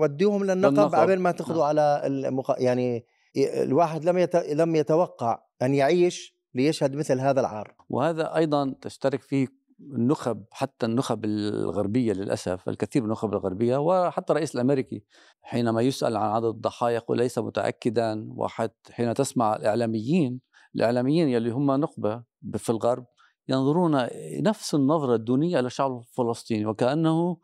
وديهم 0.00 0.44
للنقب 0.44 0.94
قبل 0.94 1.18
ما 1.18 1.30
تاخذوا 1.30 1.56
نعم. 1.56 1.66
على 1.66 2.02
المق... 2.04 2.54
يعني 2.58 3.06
الواحد 3.36 4.04
لم 4.04 4.18
يت... 4.18 4.36
لم 4.36 4.76
يتوقع 4.76 5.42
أن 5.62 5.74
يعيش 5.74 6.36
ليشهد 6.54 6.94
مثل 6.94 7.20
هذا 7.20 7.40
العار. 7.40 7.74
وهذا 7.90 8.36
أيضا 8.36 8.74
تشترك 8.80 9.22
فيه 9.22 9.48
النخب 9.80 10.44
حتى 10.50 10.86
النخب 10.86 11.24
الغربية 11.24 12.12
للأسف 12.12 12.68
الكثير 12.68 13.02
من 13.02 13.06
النخب 13.06 13.32
الغربية 13.32 13.76
وحتى 13.76 14.32
الرئيس 14.32 14.54
الأمريكي 14.54 15.02
حينما 15.42 15.82
يسأل 15.82 16.16
عن 16.16 16.30
عدد 16.30 16.44
الضحايا 16.44 16.94
يقول 16.94 17.18
ليس 17.18 17.38
متاكدا 17.38 18.28
وحتى 18.36 18.92
حين 18.92 19.14
تسمع 19.14 19.56
الإعلاميين 19.56 20.40
الإعلاميين 20.74 21.28
يلي 21.28 21.50
هم 21.50 21.70
نخبة 21.70 22.22
في 22.56 22.70
الغرب 22.70 23.06
ينظرون 23.48 24.08
نفس 24.40 24.74
النظرة 24.74 25.14
الدونية 25.14 25.60
إلى 25.60 25.66
الشعب 25.66 25.98
الفلسطيني 25.98 26.66
وكأنه 26.66 27.36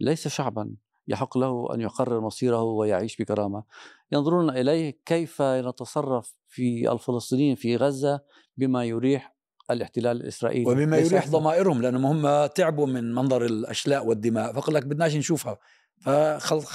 ليس 0.00 0.28
شعبا 0.28 0.74
يحق 1.08 1.38
له 1.38 1.74
أن 1.74 1.80
يقرر 1.80 2.20
مصيره 2.20 2.62
ويعيش 2.62 3.16
بكرامة. 3.16 3.64
ينظرون 4.12 4.50
إليه 4.50 4.98
كيف 5.06 5.42
نتصرف 5.42 6.34
في 6.48 6.92
الفلسطينيين 6.92 7.54
في 7.54 7.76
غزة 7.76 8.20
بما 8.56 8.84
يريح 8.84 9.33
الاحتلال 9.70 10.16
الإسرائيلي 10.16 10.70
وبما 10.70 10.98
يريح. 10.98 11.28
ضمائرهم 11.28 11.82
لأنهم 11.82 12.26
هم 12.26 12.46
تعبوا 12.46 12.86
من 12.86 13.14
منظر 13.14 13.44
الأشلاء 13.44 14.06
والدماء. 14.06 14.52
فقال 14.52 14.74
لك 14.74 14.86
بدناش 14.86 15.16
نشوفها. 15.16 15.58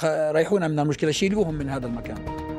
فريحونا 0.00 0.68
من 0.68 0.78
المشكلة 0.78 1.10
شيلوهم 1.10 1.54
من 1.54 1.68
هذا 1.68 1.86
المكان. 1.86 2.49